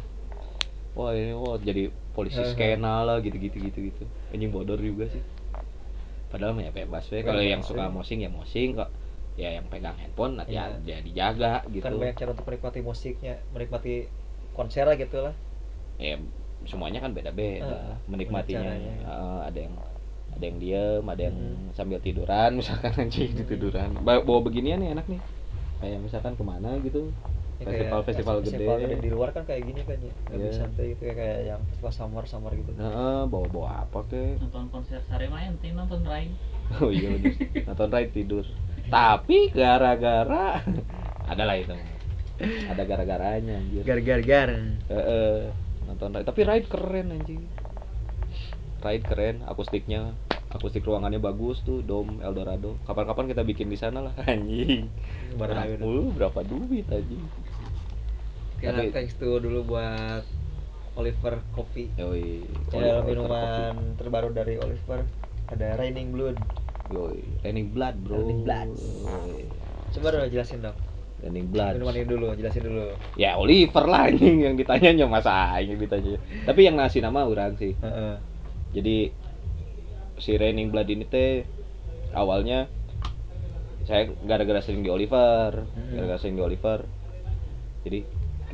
[0.96, 2.52] Wah ini wah jadi polisi Heeh.
[2.52, 5.20] skena lah gitu gitu gitu gitu anjing bodor juga sih
[6.36, 8.90] padahal ya bebas we kalau yang suka mosing ya mosing kok
[9.40, 10.52] ya yang pegang handphone nanti
[10.90, 13.92] ya dijaga gitu Kan banyak cara untuk menikmati musiknya, menikmati
[14.56, 15.34] konser lah gitu lah.
[15.96, 16.16] ya
[16.70, 18.70] semuanya kan beda-beda Heeh, menikmatinya.
[18.76, 19.74] Heeh, ada yang
[20.36, 21.72] ada yang diem ada yang Hmm.
[21.78, 23.48] sambil tiduran misalkan anjing Hmm.
[23.48, 25.22] tiduran bawa beginian nih enak nih
[25.80, 27.12] kayak misalkan ke mana gitu
[27.56, 29.00] Ya, Festival- kayak festival festival gede.
[29.00, 30.12] di luar kan kayak gini kan ya.
[30.28, 30.52] Lebih Iya.
[30.54, 32.70] santai gitu ya kayak yang festival summer summer gitu.
[32.72, 36.28] Nah bawa bawa apa kek nonton konser Sarema ente nonton Rai.
[36.82, 37.32] Oh iya bener.
[37.64, 38.44] Nonton ride tidur.
[38.86, 40.60] Tapi gara-gara
[41.32, 41.72] ada lah itu.
[42.68, 43.82] Ada gara-garanya anjir.
[43.82, 44.48] Gar gar gar
[44.86, 45.48] Heeh,
[45.86, 47.40] nonton ride tapi ride keren anjing.
[48.78, 50.12] Ride keren akustiknya
[50.46, 52.76] akustik ruangannya bagus tuh dom Eldorado.
[52.84, 54.92] Kapan-kapan kita bikin di sana lah anjing.
[55.36, 57.24] Berapa duit anjing
[58.56, 60.24] Karena Tapi- thanks tuh dulu buat
[60.96, 62.40] Oliver Coffee yoi.
[62.72, 65.04] Channel Oliver minuman terbaru dari Oliver.
[65.52, 66.36] Ada Raining Blood.
[66.40, 66.94] Coffee.
[66.96, 67.20] yoi.
[67.44, 68.16] Raining Blood bro.
[68.22, 68.68] Raining Blood.
[68.72, 69.44] Yoi.
[69.92, 70.76] coba dong jelasin dong.
[71.20, 71.80] Raining Blood.
[71.80, 72.96] Minuman ini dulu jelasin dulu.
[73.16, 75.04] Ya Oliver lah anjing yang ditanyanya.
[75.04, 76.16] Masa aing yang ditanya?
[76.48, 77.76] Tapi yang ngasih nama orang sih.
[78.72, 79.12] Jadi
[80.16, 81.44] si Raining Blood ini teh
[82.16, 82.72] awalnya
[83.84, 86.80] saya gara-gara sering di Oliver gara-gara sering di Oliver.
[87.84, 88.00] Jadi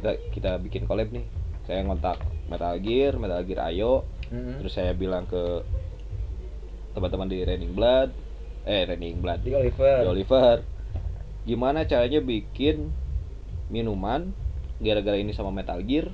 [0.03, 1.23] kita kita bikin collab nih.
[1.63, 2.19] Saya ngontak
[2.51, 4.03] Metal Gear Metal Gear Ayo.
[4.33, 4.65] Mm-mm.
[4.65, 5.63] terus saya bilang ke
[6.99, 8.11] teman-teman di Raining Blood.
[8.67, 9.47] Eh Raining Blood.
[9.47, 10.03] Di Oliver.
[10.03, 10.57] Di Oliver.
[11.47, 12.91] Gimana caranya bikin
[13.71, 14.35] minuman
[14.83, 16.11] gara-gara ini sama Metal Gear?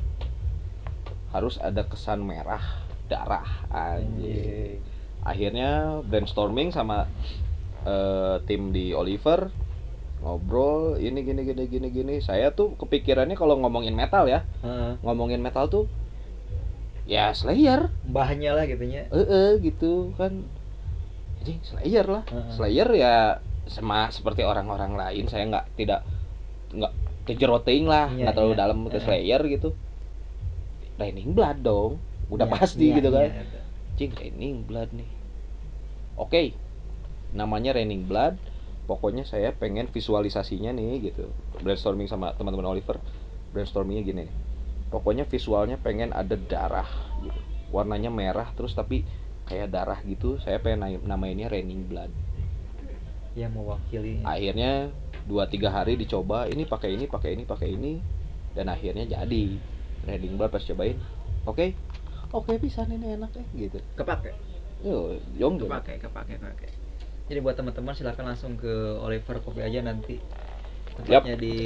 [1.33, 4.85] Harus ada kesan merah darah anjing.
[5.25, 7.09] Akhirnya brainstorming sama
[7.89, 9.49] eh, tim di Oliver
[10.19, 12.15] ngobrol ini gini gini gini gini.
[12.19, 14.43] Saya tuh kepikirannya kalau ngomongin metal ya.
[14.63, 14.99] Heeh.
[15.03, 15.85] ngomongin metal tuh
[17.09, 17.89] ya Slayer.
[18.05, 20.45] Mbahnya lah gitunya eh eh, gitu kan.
[21.43, 22.23] Jadi Slayer lah.
[22.29, 22.51] Heeh.
[22.53, 23.15] Slayer ya
[23.71, 25.25] sama seperti orang-orang lain.
[25.31, 26.03] Saya nggak tidak
[26.75, 26.93] nggak
[27.29, 28.11] kejeroting lah.
[28.13, 28.61] Iya, nggak terlalu iya.
[28.61, 28.99] dalam ke.
[29.01, 29.71] Slayer gitu.
[30.99, 32.03] Raining Blood dong.
[32.29, 33.31] Udah Iya, pasti iya, gitu kan.
[33.31, 33.61] iya.
[33.95, 35.09] Cing Raining Blood nih.
[36.19, 36.53] Oke.
[37.33, 38.35] Namanya Raining Blood
[38.89, 41.29] pokoknya saya pengen visualisasinya nih gitu.
[41.61, 42.97] Brainstorming sama teman-teman Oliver
[43.53, 44.25] brainstormingnya gini.
[44.89, 46.89] Pokoknya visualnya pengen ada darah
[47.21, 47.41] gitu.
[47.69, 49.05] Warnanya merah terus tapi
[49.45, 50.41] kayak darah gitu.
[50.41, 52.09] Saya pengen na- namainnya Raining Blood.
[53.37, 54.25] Yang mewakili.
[54.25, 54.89] Akhirnya
[55.29, 58.01] dua tiga hari dicoba ini pakai ini pakai ini pakai ini
[58.57, 59.45] dan akhirnya jadi.
[60.09, 60.97] Raining Blood pas cobain
[61.45, 61.77] oke
[62.33, 63.79] oke bisa ini enak ya gitu.
[63.93, 64.33] Kepake
[64.81, 66.69] yo yong kepake kepake kepake
[67.29, 70.19] jadi buat teman-teman silakan langsung ke Oliver Coffee aja nanti
[70.97, 71.57] tempatnya di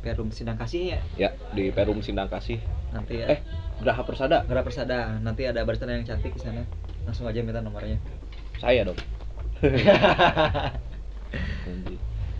[0.00, 2.62] Perum Sindang Kasih ya ya di Perum Sindang Kasih
[2.94, 3.40] nanti ya eh
[3.82, 6.62] Geraha Persada Gera Persada nanti ada barista yang cantik di sana
[7.04, 7.98] langsung aja minta nomornya
[8.64, 8.98] saya dong.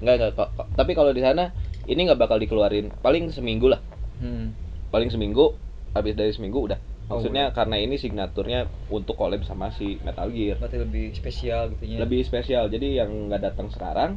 [0.01, 0.33] Enggak.
[0.73, 1.53] Tapi kalau di sana
[1.85, 3.81] ini nggak bakal dikeluarin paling seminggu lah.
[4.25, 4.57] hmm.
[4.89, 5.53] Paling seminggu
[5.93, 6.79] habis dari seminggu udah.
[7.11, 7.57] Oh, Maksudnya udah.
[7.59, 10.57] karena ini signaturnya untuk collab sama si Metal Gear.
[10.61, 12.65] berarti lebih spesial gitu ya Lebih spesial.
[12.73, 14.11] Jadi yang nggak datang sekarang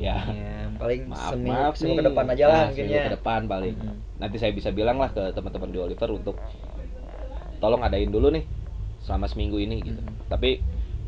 [0.00, 3.10] ya ya, paling maaf seminggu, maaf seminggu ke depan aja lah Nah, mungkin ya ke
[3.16, 3.74] depan paling.
[3.78, 3.94] Mhm.
[4.18, 6.36] Nanti saya bisa bilang lah ke teman-teman di Oliver untuk
[7.62, 8.44] tolong adain dulu nih
[9.02, 10.00] selama seminggu ini gitu.
[10.02, 10.30] Mhm.
[10.30, 10.50] Tapi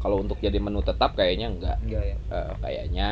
[0.03, 1.76] kalau untuk jadi menu tetap kayaknya enggak.
[1.82, 3.11] enggak ya Eh, kayaknya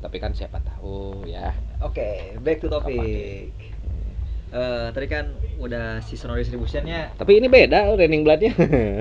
[0.00, 1.52] tapi kan siapa tahu ya
[1.84, 3.69] Oke, back to topic.
[4.50, 5.30] Eh tadi kan
[5.62, 8.50] udah si Sono Distribution-nya tapi ini beda Raining Bloodnya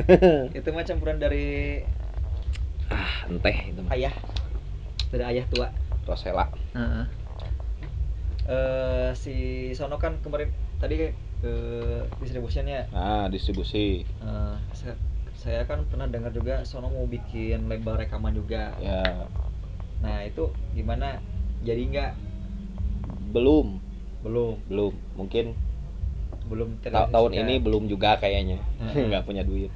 [0.57, 1.81] itu mah campuran dari
[2.93, 3.89] ah enteh itu mah.
[3.97, 4.13] ayah
[5.09, 5.73] dari ayah tua.
[6.05, 6.45] Rosella
[6.77, 7.05] Heeh.
[8.45, 9.35] Eh si
[9.73, 11.09] Sono kan kemarin tadi
[11.41, 11.53] ke
[12.21, 14.05] distribution-nya nah distribusi
[14.75, 14.93] saya,
[15.33, 18.77] saya kan pernah dengar juga Sono mau bikin label rekaman juga.
[18.77, 19.25] ya
[19.99, 21.19] Nah, itu gimana?
[21.65, 22.11] Jadi nggak?
[23.35, 23.88] belum
[24.25, 24.93] Belum, belum.
[25.15, 25.55] Mungkin
[26.49, 28.57] belum ta- tahun ini belum juga kayaknya.
[28.81, 29.05] Heeh.
[29.11, 29.71] nggak punya duit.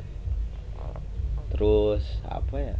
[1.53, 2.73] Terus apa ya?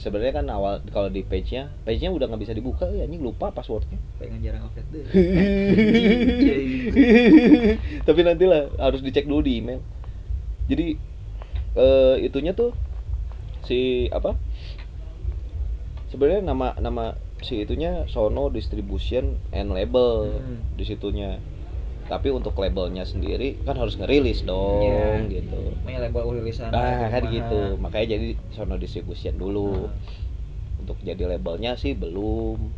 [0.00, 2.88] Sebenarnya kan awal kalau di page-nya page-nya udah nggak bisa dibuka.
[2.88, 4.00] Ya anjing lupa passwordnya.
[4.16, 5.04] Pengen jarang update deh.
[8.08, 9.84] tapi nantilah harus dicek dulu di email.
[10.64, 10.96] Jadi
[11.76, 12.72] eh, itunya tuh
[13.68, 14.32] si apa?
[16.08, 17.12] Sebenarnya nama nama
[17.44, 20.58] si itunya Sono Distribution and Label Hmm.
[20.74, 21.36] di situnya
[22.04, 25.40] tapi untuk labelnya sendiri kan harus ngerilis dong Iya.
[25.40, 26.68] gitu Makanya label rilisan.
[26.68, 27.34] nah kan kumaha.
[27.34, 29.92] gitu makanya jadi Sono Distribution dulu Nah.
[30.78, 32.72] untuk jadi labelnya sih belum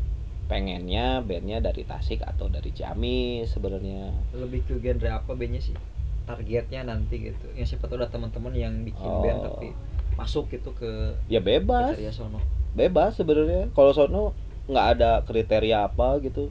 [0.47, 5.75] pengennya bandnya dari Tasik atau dari Ciamis sebenarnya lebih ke genre apa bandnya sih
[6.23, 9.23] targetnya nanti gitu ya siapa tahu ada teman-teman yang bikin Oh.
[9.23, 9.75] band tapi
[10.15, 12.39] masuk gitu ke ya bebas kriteria sono
[12.73, 14.23] bebas sebenarnya kalau sono
[14.67, 16.51] nggak ada kriteria apa gitu.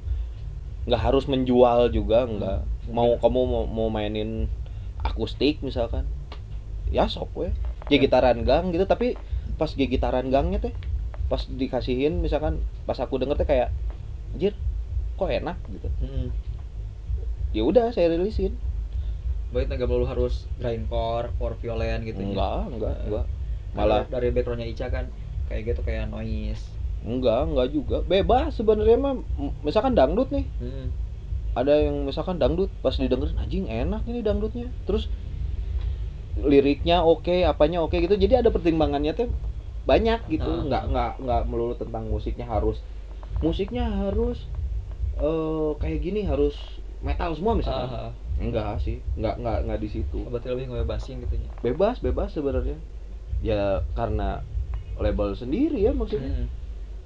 [0.87, 2.59] Nggak harus menjual juga nggak.
[2.61, 2.93] Hmm.
[2.93, 4.45] mau kamu mau, mau mainin
[5.01, 6.05] akustik misalkan.
[6.89, 7.49] Ya sok we.
[7.89, 9.17] Ya gitaran gang gitu tapi
[9.61, 10.73] pas gitaran gangnya teh
[11.25, 13.69] pas dikasihin misalkan pas aku denger teh kayak
[14.33, 14.53] anjir
[15.15, 15.57] kok enak?
[15.71, 15.87] gitu.
[17.55, 18.53] Ya udah saya rilisin.
[19.55, 22.27] Berarti nggak perlu harus grindcore, power violent gitu ya?
[22.35, 25.07] enggak enggak enggak Kan malah dari backgroundnya Ica kan
[25.47, 26.74] kayak gitu kayak noise.
[27.05, 27.97] Enggak enggak juga.
[28.03, 29.15] Bebas sebenarnya mah.
[29.61, 30.45] Misalkan dangdut nih.
[30.59, 30.89] Hmm.
[31.55, 34.67] ada yang misalkan dangdut pas didengerin anjing enak ini dangdutnya.
[34.83, 35.07] Terus
[36.35, 38.11] liriknya oke apanya oke gitu.
[38.19, 39.31] Jadi ada pertimbangannya tuh
[39.87, 40.51] banyak gitu.
[40.51, 40.67] Ah.
[40.67, 42.83] nggak nggak nggak melulu tentang musiknya harus.
[43.39, 44.43] Musiknya harus
[45.15, 46.59] eh kayak gini harus
[46.99, 47.87] metal semua misalkan.
[47.87, 48.13] Ah, ah.
[48.35, 48.99] enggak sih.
[49.15, 50.27] Nggak nggak nggak di situ.
[50.27, 51.49] Berarti lebih ngebebasin gitu ya.
[51.63, 52.75] bebas bebas sebenarnya.
[53.39, 54.43] Ya karena
[54.99, 56.43] label sendiri ya maksudnya.
[56.43, 56.64] Hmm.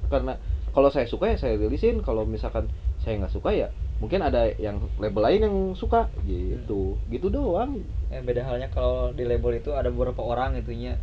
[0.10, 0.36] Karena
[0.70, 2.66] kalau saya suka ya saya rilisin kalau misalkan
[3.00, 7.80] saya nggak suka ya mungkin ada yang label lain yang suka gitu gitu doang
[8.10, 10.98] Eh, beda halnya kalau di label itu ada beberapa orang itunya.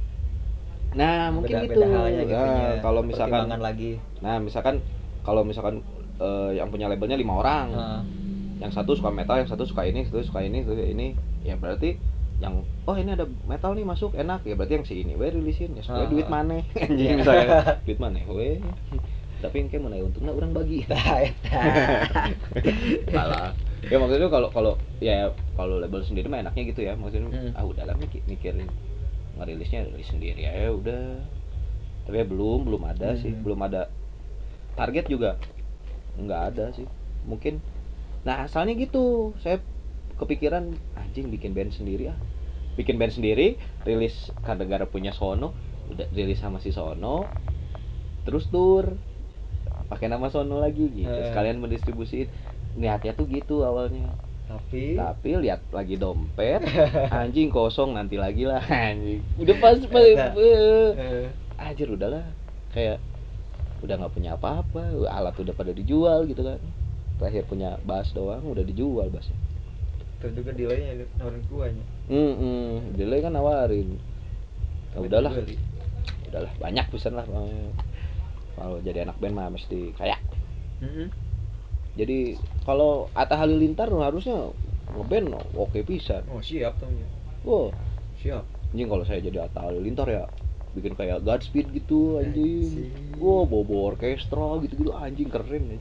[0.91, 2.81] nah mungkin beda, gitu beda halnya gitu Nah, ya.
[2.81, 3.93] kalau misalkan lagi.
[4.19, 4.81] nah misalkan
[5.23, 5.83] kalau misalkan
[6.17, 8.01] eh, yang punya labelnya lima orang Ah.
[8.57, 11.13] yang satu suka metal yang satu suka ini satu suka ini satu ini
[11.45, 12.01] ya berarti
[12.37, 14.45] yang oh ini ada metal nih masuk enak.
[14.45, 15.73] Ya berarti yang si ini we rilisin.
[15.73, 16.11] Ya supaya Ah.
[16.11, 16.61] duit mana?
[16.85, 17.47] Anjing misalnya.
[17.87, 18.21] Duit mana?
[18.27, 18.61] We
[19.37, 20.81] tapi yang kayak mana untungnya orang bagi.
[20.85, 20.97] Tah,
[21.29, 21.61] eta.
[23.07, 23.53] Salah.
[23.87, 26.97] ya maksudnya kalau kalau ya kalau label sendiri mah enaknya gitu ya.
[26.97, 27.53] Maksudnya Hmm.
[27.53, 28.67] ah udahlah mikir mikirin
[29.37, 31.21] ngerilisnya rilis sendiri ya udah.
[32.05, 33.31] Tapi ya belum belum ada sih.
[33.31, 33.45] Hmm.
[33.45, 33.89] belum ada
[34.75, 35.37] target juga.
[36.17, 36.89] Nggak ada sih.
[37.25, 37.61] Mungkin
[38.25, 39.37] nah asalnya gitu.
[39.39, 39.61] Saya
[40.17, 42.19] kepikiran anjing bikin band sendiri ah.
[42.77, 43.57] Bikin band sendiri
[43.89, 44.13] rilis
[44.45, 45.57] karena gara punya Sono
[45.87, 47.25] udah rilis sama si Sono
[48.27, 48.99] terus tur
[49.87, 51.09] pakai nama Sono lagi gitu.
[51.09, 51.31] Eh.
[51.33, 52.29] sekalian mendistribusiin.
[52.77, 54.13] Niatnya tuh gitu awalnya.
[54.47, 56.63] Tapi tapi lihat lagi dompet
[57.17, 59.25] anjing kosong nanti lagi lah anjing.
[59.41, 60.37] Udah pas pas Eta.
[60.37, 62.29] eh, eh, anjir udahlah.
[62.77, 63.01] Kayak
[63.81, 66.61] udah nggak punya apa-apa alat udah pada dijual gitu kan.
[67.17, 69.46] Terakhir punya bass doang udah dijual bassnya
[70.21, 71.85] terus juga delaynya nawarin guanya.
[72.09, 73.89] hmm hmm delay kan nawarin
[74.95, 75.33] ya udahlah
[76.29, 77.27] udahlah banyak pisan lah
[78.57, 80.21] kalau jadi anak band mah mesti kayak
[80.81, 81.09] Mm-mm.
[81.97, 84.53] jadi kalau Atta Halilintar harusnya
[84.93, 86.89] ngeband oke pisan Oh siap tuh.
[86.93, 87.07] ya.
[87.45, 87.69] wow
[88.21, 88.45] Siap.
[88.73, 90.25] anjing kalau saya jadi Atta Halilintar ya
[90.77, 92.89] bikin kayak Godspeed gitu anjing
[93.21, 95.79] wow bobo orkestra gitu gitu anjing keren ya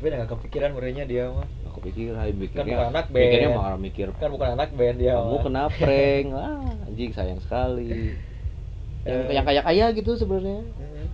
[0.00, 1.44] Tapi udah gak kepikiran merenya dia mah.
[1.68, 3.60] aku pikir aja Kan mikirnya bukan anak mikirnya band.
[3.60, 5.12] malah mikir Kan bukan anak band dia.
[5.14, 5.42] kamu mah.
[5.44, 6.52] kena prank lah
[6.88, 8.16] anjing sayang sekali
[9.00, 9.32] yang Eh.
[9.32, 11.06] yang kaya kaya gitu sebenarnya Mm-mm.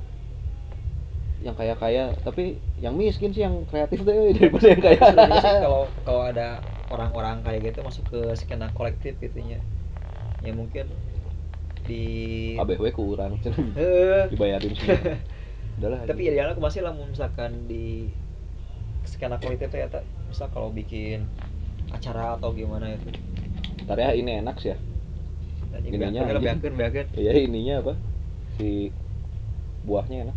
[1.41, 5.83] yang kaya kaya tapi yang miskin sih yang kreatif deh daripada yang kaya sih kalau
[6.03, 9.59] kalau ada orang-orang kayak gitu masuk ke skena kolektif gitunya.
[10.41, 10.87] Ya mungkin
[11.83, 12.03] di
[12.57, 13.39] ABW kurang
[13.79, 14.75] Eh, dibayarin
[15.79, 18.11] udahlah tapi idealnya aku masih lah misalkan di
[19.07, 21.25] skena kolektif ya tak misal kalau bikin
[21.95, 23.09] acara atau gimana itu
[23.87, 24.79] ntar ya ini enak sih ya
[25.87, 26.59] Ininya beakeun, anjing.
[26.59, 27.07] beakeun, beakeun.
[27.15, 27.95] ya ininya apa
[28.59, 28.91] si
[29.87, 30.37] buahnya enak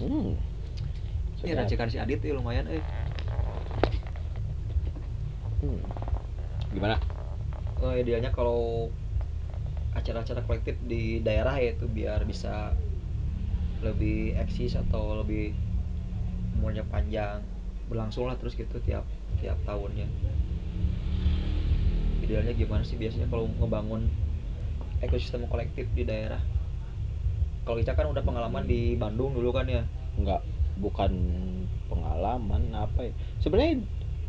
[0.00, 0.32] hmm
[1.36, 1.60] ini sedap.
[1.68, 2.80] racikan si Adit ya lumayan eh
[5.56, 5.80] Hmm.
[6.70, 7.00] gimana
[7.76, 8.88] Eh, idealnya kalau
[9.92, 12.72] acara-acara kolektif di daerah ya itu biar bisa
[13.92, 15.54] lebih eksis atau lebih
[16.56, 17.44] umurnya panjang
[17.86, 19.06] berlangsung lah terus gitu tiap
[19.38, 20.08] tiap tahunnya.
[22.24, 24.10] Idealnya gimana sih biasanya kalau ngebangun
[25.04, 26.40] ekosistem kolektif di daerah?
[27.62, 29.86] Kalau Ica kan udah pengalaman di Bandung dulu kan ya.
[30.18, 30.42] Nggak
[30.82, 31.12] bukan
[31.86, 33.12] pengalaman apa ya.
[33.38, 33.84] Sebenarnya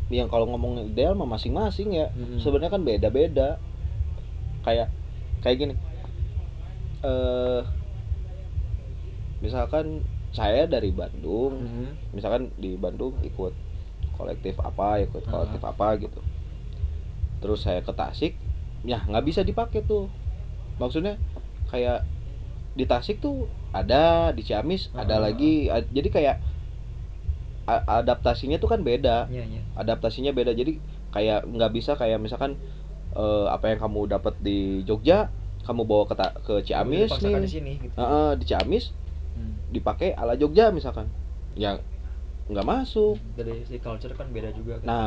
[0.08, 2.08] yang kalau ngomong ideal mah masing-masing ya.
[2.14, 2.38] Mm-mm.
[2.38, 3.58] sebenarnya kan beda-beda.
[4.62, 4.92] Kayak
[5.42, 5.74] kayak gini.
[7.02, 7.62] Eh
[9.38, 12.12] misalkan saya dari Bandung Mhm.
[12.12, 13.54] misalkan di Bandung ikut
[14.12, 16.20] kolektif apa ikut kolektif apa gitu
[17.38, 18.34] terus saya ke Tasik
[18.82, 20.10] ya nggak bisa dipakai tuh
[20.76, 21.22] maksudnya
[21.70, 22.02] kayak
[22.74, 25.22] di Tasik tuh ada di Ciamis ada Ah.
[25.30, 26.36] lagi jadi kayak
[27.68, 29.60] adaptasinya tuh kan beda Iya, iya.
[29.76, 30.80] adaptasinya beda jadi
[31.12, 32.56] kayak nggak bisa kayak misalkan
[33.12, 35.28] eh, apa yang kamu dapat di Jogja
[35.64, 37.96] kamu bawa ke ta- ke Ciamis nih di sini gitu.
[37.96, 39.07] Heeh, di Ciamis Hmm.
[39.68, 41.08] Dipakai ala Jogja misalkan.
[41.56, 41.80] Ya
[42.48, 43.20] nggak masuk.
[43.36, 44.86] Dari si culture kan beda juga kan.
[44.88, 45.06] nah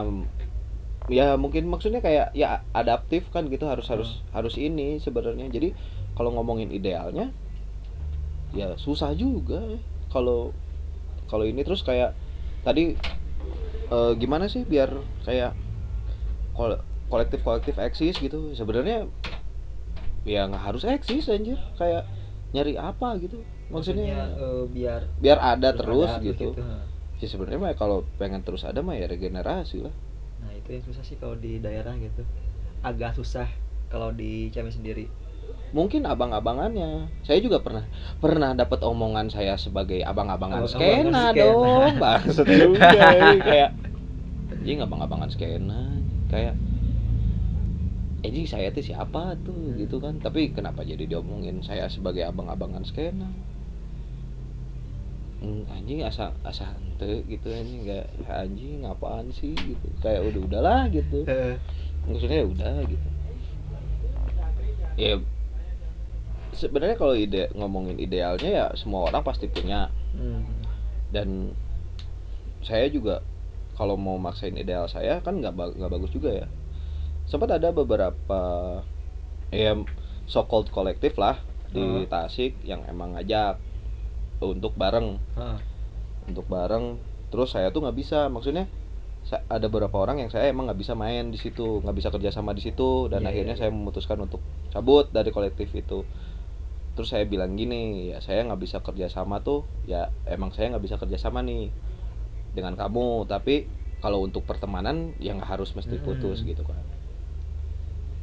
[1.10, 4.38] ya mungkin maksudnya kayak ya adaptif kan gitu harus harus Hmm.
[4.38, 5.50] harus ini sebenarnya.
[5.50, 5.74] Jadi
[6.14, 7.34] kalau ngomongin idealnya
[8.54, 9.82] ya susah juga.
[10.14, 10.54] Kalau
[11.26, 12.14] kalau ini terus kayak
[12.62, 12.94] tadi
[13.92, 14.94] eh, gimana sih biar
[15.26, 15.58] kayak
[17.10, 18.54] kolektif kolektif eksis gitu.
[18.54, 19.10] Sebenarnya
[20.22, 21.58] ya nggak harus eksis anjir.
[21.82, 22.06] Kayak
[22.54, 23.42] nyari apa gitu
[23.72, 26.54] maksudnya, eh, biar biar ada terus ada gitu.
[26.60, 26.84] ha.
[27.22, 29.94] ya sebenarnya mah kalau pengen terus ada mah ya regenerasi lah.
[30.42, 32.26] Nah itu yang susah sih kalau di daerah gitu.
[32.82, 33.46] Agak susah
[33.94, 35.06] kalau di Ciamis sendiri.
[35.72, 37.08] Mungkin abang-abangannya.
[37.24, 37.86] Saya juga pernah
[38.20, 41.40] pernah dapat omongan saya sebagai abang-abangan Abang-abangan skena skena.
[41.40, 41.94] dong.
[42.02, 43.72] maksud juga ini kayak
[44.52, 45.82] anjing abang-abangan skena.
[46.28, 46.56] Kayak
[48.22, 49.56] anjing saya tuh siapa tuh?
[49.56, 49.78] Hmm.
[49.80, 50.20] gitu kan.
[50.20, 53.30] Tapi kenapa jadi diomongin saya sebagai abang-abangan skena
[55.42, 59.88] anjing asa asa ente gitu anjing nggak anjing apaan sih gitu.
[60.06, 61.26] Kayak udah udahlah gitu.
[62.08, 63.08] Maksudnya ya udah gitu.
[64.98, 65.14] Ya
[66.54, 69.90] sebenarnya kalau ide ngomongin idealnya ya semua orang pasti punya.
[70.12, 70.44] Hmm.
[71.12, 71.56] dan
[72.64, 73.24] saya juga
[73.80, 76.48] kalau mau maksain ideal saya kan nggak nggak bagus juga ya.
[77.26, 78.42] Sempat ada beberapa
[79.50, 79.74] ya
[80.30, 81.40] so called kolektif lah
[81.72, 82.06] di.
[82.12, 83.71] Tasik yang emang ngajak
[84.42, 85.08] untuk bareng.
[86.30, 86.98] Untuk bareng
[87.32, 88.68] terus saya tuh nggak bisa maksudnya
[89.48, 92.62] ada beberapa orang yang saya emang nggak bisa main di situ nggak bisa kerjasama di
[92.66, 94.42] situ dan Iya, akhirnya iya, saya memutuskan untuk
[94.74, 96.04] cabut dari kolektif itu.
[96.98, 100.98] Terus saya bilang gini ya saya nggak bisa kerjasama tuh ya emang saya nggak bisa
[101.00, 101.72] kerjasama nih
[102.52, 103.64] dengan kamu tapi
[104.04, 106.48] kalau untuk pertemanan ya nggak harus mesti putus Mm.
[106.52, 106.84] gitu kan.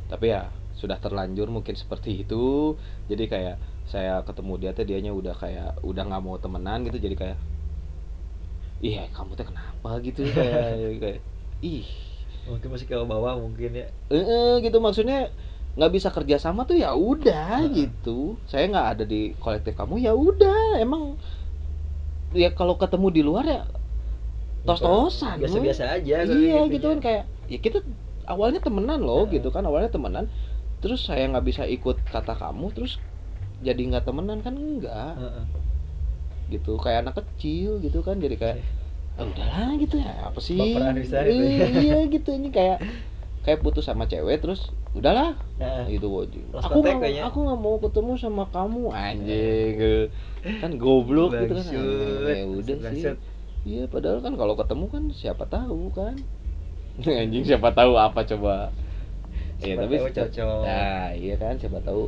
[0.08, 0.42] Tapi ya
[0.80, 2.76] sudah terlanjur mungkin seperti itu.
[3.10, 3.56] Jadi kayak
[3.92, 7.38] saya ketemu dia teh dianya udah kayak udah nggak mau temenan gitu jadi kayak
[8.86, 10.20] iya kamu teh kenapa gitu?
[10.36, 10.62] Kayak
[11.02, 11.18] kayak
[11.64, 11.86] ih.
[12.48, 13.86] Mungkin masih ke bawah mungkin ya.
[14.14, 15.16] Eh eh, gitu maksudnya
[15.76, 17.70] nggak bisa kerja sama tuh ya udah Heeh.
[17.78, 18.38] gitu.
[18.50, 21.02] Saya nggak ada di kolektif kamu ya udah emang
[22.42, 23.60] ya kalau ketemu di luar ya
[24.66, 27.22] tos-tosan Biasa-biasa aja iya gitu kan kayak
[27.52, 27.78] ya kita
[28.32, 29.34] awalnya temenan loh Heeh.
[29.34, 30.24] gitu kan awalnya temenan.
[30.82, 32.92] Terus saya nggak bisa ikut kata kamu terus
[33.58, 35.14] jadi nggak temenan kan enggak.
[35.18, 35.44] Heeh.
[36.48, 38.58] gitu kayak anak kecil gitu kan jadi kayak
[39.20, 40.56] ah, udahlah gitu ya apa sih?
[40.56, 41.22] Baperan gitu ya.
[41.28, 42.80] Eh, iya gitu ini kayak
[43.44, 45.36] kayak putus sama cewek terus udahlah.
[45.60, 46.00] Heeh.
[46.00, 47.28] gitu Lost aku kayaknya.
[47.28, 48.82] aku nggak mau ketemu sama kamu.
[48.96, 49.76] Anjing.
[50.64, 51.64] Kan goblok gitu kan.
[51.68, 53.04] Ya udah sih.
[53.68, 56.16] Iya padahal kan kalau ketemu kan siapa tahu kan.
[57.04, 58.72] Anjing siapa tahu apa coba.
[59.58, 60.62] Ya tapi cocok.
[60.62, 62.06] nah iya kan siapa tahu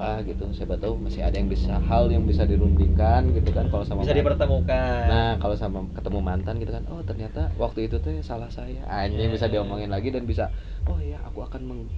[0.00, 3.84] apa gitu siapa tahu masih ada yang bisa hal yang bisa dirundingkan gitu kan kalau
[3.84, 4.20] sama Bisa mantan.
[4.24, 8.80] dipertemukan Nah, kalau sama ketemu mantan gitu kan, oh ternyata waktu itu tuh salah saya.
[8.86, 9.34] Anjing Ya.
[9.36, 10.48] bisa diomongin lagi dan bisa,
[10.86, 11.92] oh ya aku akan meng-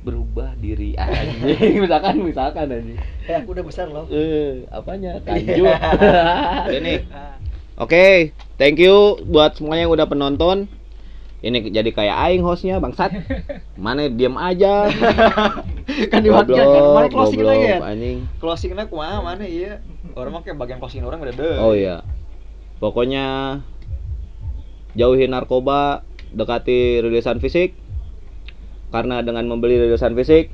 [0.00, 2.96] berubah diri anjing misalkan misalkan anjing.
[3.22, 5.20] Eh aku udah besar loh Eh, apanya?
[5.20, 5.68] Lanjut.
[6.68, 6.98] Udah nih.
[7.10, 7.36] Ah.
[7.76, 10.64] Oke, thank you buat semuanya yang udah penonton.
[11.44, 13.12] Ini jadi kayak aing hostnya bangsat.
[13.84, 14.88] Mana diam aja.
[16.10, 18.18] Kan diwakil kan Mana closing lagi ya anjing.
[18.40, 19.84] Closingnya kumaha mana iya
[20.16, 22.00] Orang mah kayak bagian closing orang udah deh Oh iya.
[22.80, 23.60] Pokoknya
[24.96, 27.76] jauhi narkoba, dekati rilisan fisik.
[28.88, 30.48] Karena dengan membeli rilisan fisik,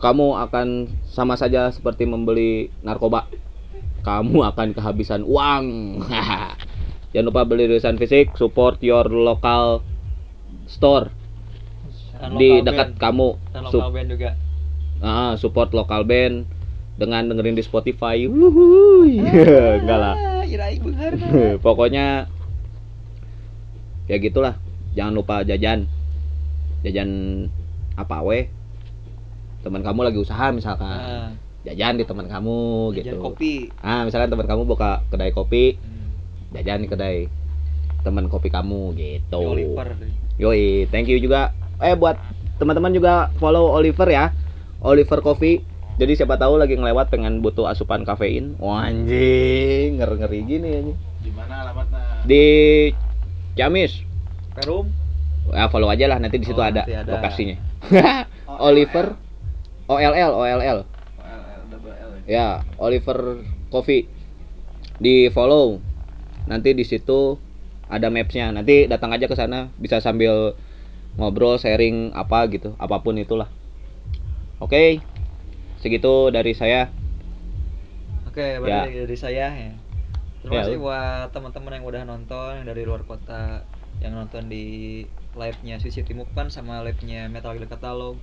[0.00, 3.28] kamu akan sama saja seperti membeli narkoba.
[4.08, 5.64] Kamu akan kehabisan uang.
[7.18, 9.82] Jangan lupa beli rilisan fisik, support your local
[10.70, 11.10] store
[12.14, 13.02] Dan di dekat band.
[13.02, 13.28] kamu.
[13.50, 14.30] Dan Sup- lokal band juga
[14.98, 16.46] Ah, support lokal band
[16.94, 18.22] dengan dengerin di Spotify.
[18.22, 19.18] Wuhui.
[19.82, 20.14] Enggak lah.
[20.14, 21.10] Ah, Irai beunghar
[21.58, 22.30] Pokoknya
[24.06, 24.54] ya gitulah.
[24.94, 25.90] Jangan lupa jajan.
[26.86, 27.10] Jajan
[27.94, 28.46] apa we?
[29.66, 30.86] Teman kamu lagi usaha misalkan.
[30.86, 31.30] Ah,
[31.66, 33.18] Jajan di teman kamu jajan gitu.
[33.18, 36.07] kopi Ah, misalkan teman kamu buka kedai kopi, Hmm.
[36.52, 37.16] Jajan di kedai
[38.02, 39.38] teman kopi kamu gitu.
[39.42, 39.98] Oliver
[40.38, 41.50] Yoi, thank you juga.
[41.82, 42.14] Eh buat
[42.62, 44.30] teman-teman juga follow Oliver ya.
[44.80, 45.62] Oliver Coffee.
[45.98, 48.54] Jadi siapa tahu lagi ngelewat pengen butuh asupan kafein.
[48.62, 50.98] Wah anjing, ngeri-ngeri gini anjing.
[51.18, 52.22] Di mana alamatnya?
[52.22, 52.44] Di
[53.58, 54.06] Ciamis.
[54.54, 54.86] Perum
[55.48, 57.18] Ya follow aja lah nanti di situ Oh, ada, ada.
[57.18, 57.56] lokasinya.
[58.68, 59.16] Oliver
[59.88, 60.78] OLL OLL.
[60.84, 62.10] OLL double L.
[62.28, 63.42] Ya, Oliver
[63.72, 64.04] Coffee.
[65.00, 65.80] Di follow.
[66.48, 67.36] Nanti di situ
[67.92, 68.50] ada mapsnya.
[68.50, 70.56] Nanti datang aja ke sana bisa sambil
[71.20, 73.48] ngobrol, sharing apa gitu, apa pun itulah.
[74.58, 75.04] Oke.
[75.78, 76.90] Segitu dari saya.
[78.26, 78.58] Oke, Ya.
[78.58, 79.72] berarti dari saya ya.
[80.42, 83.66] Terima Ya, kasih buat teman-teman yang udah nonton yang dari luar kota
[83.98, 85.02] yang nonton di
[85.34, 88.14] live-nya Susi Timukan sama live-nya Metal Gear Catalog.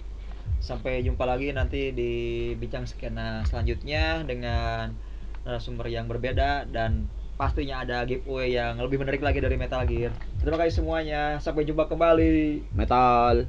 [0.64, 2.14] Sampai jumpa lagi nanti di
[2.56, 4.96] bincang skena selanjutnya dengan
[5.44, 10.12] narasumber yang berbeda dan pastinya ada giveaway yang lebih menarik lagi dari Metal Gear.
[10.40, 11.38] Terima kasih semuanya.
[11.44, 12.64] Sampai jumpa kembali.
[12.72, 13.48] Metal.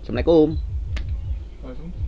[0.00, 0.56] Assalamualaikum.
[1.62, 2.01] Waalaikumsalam.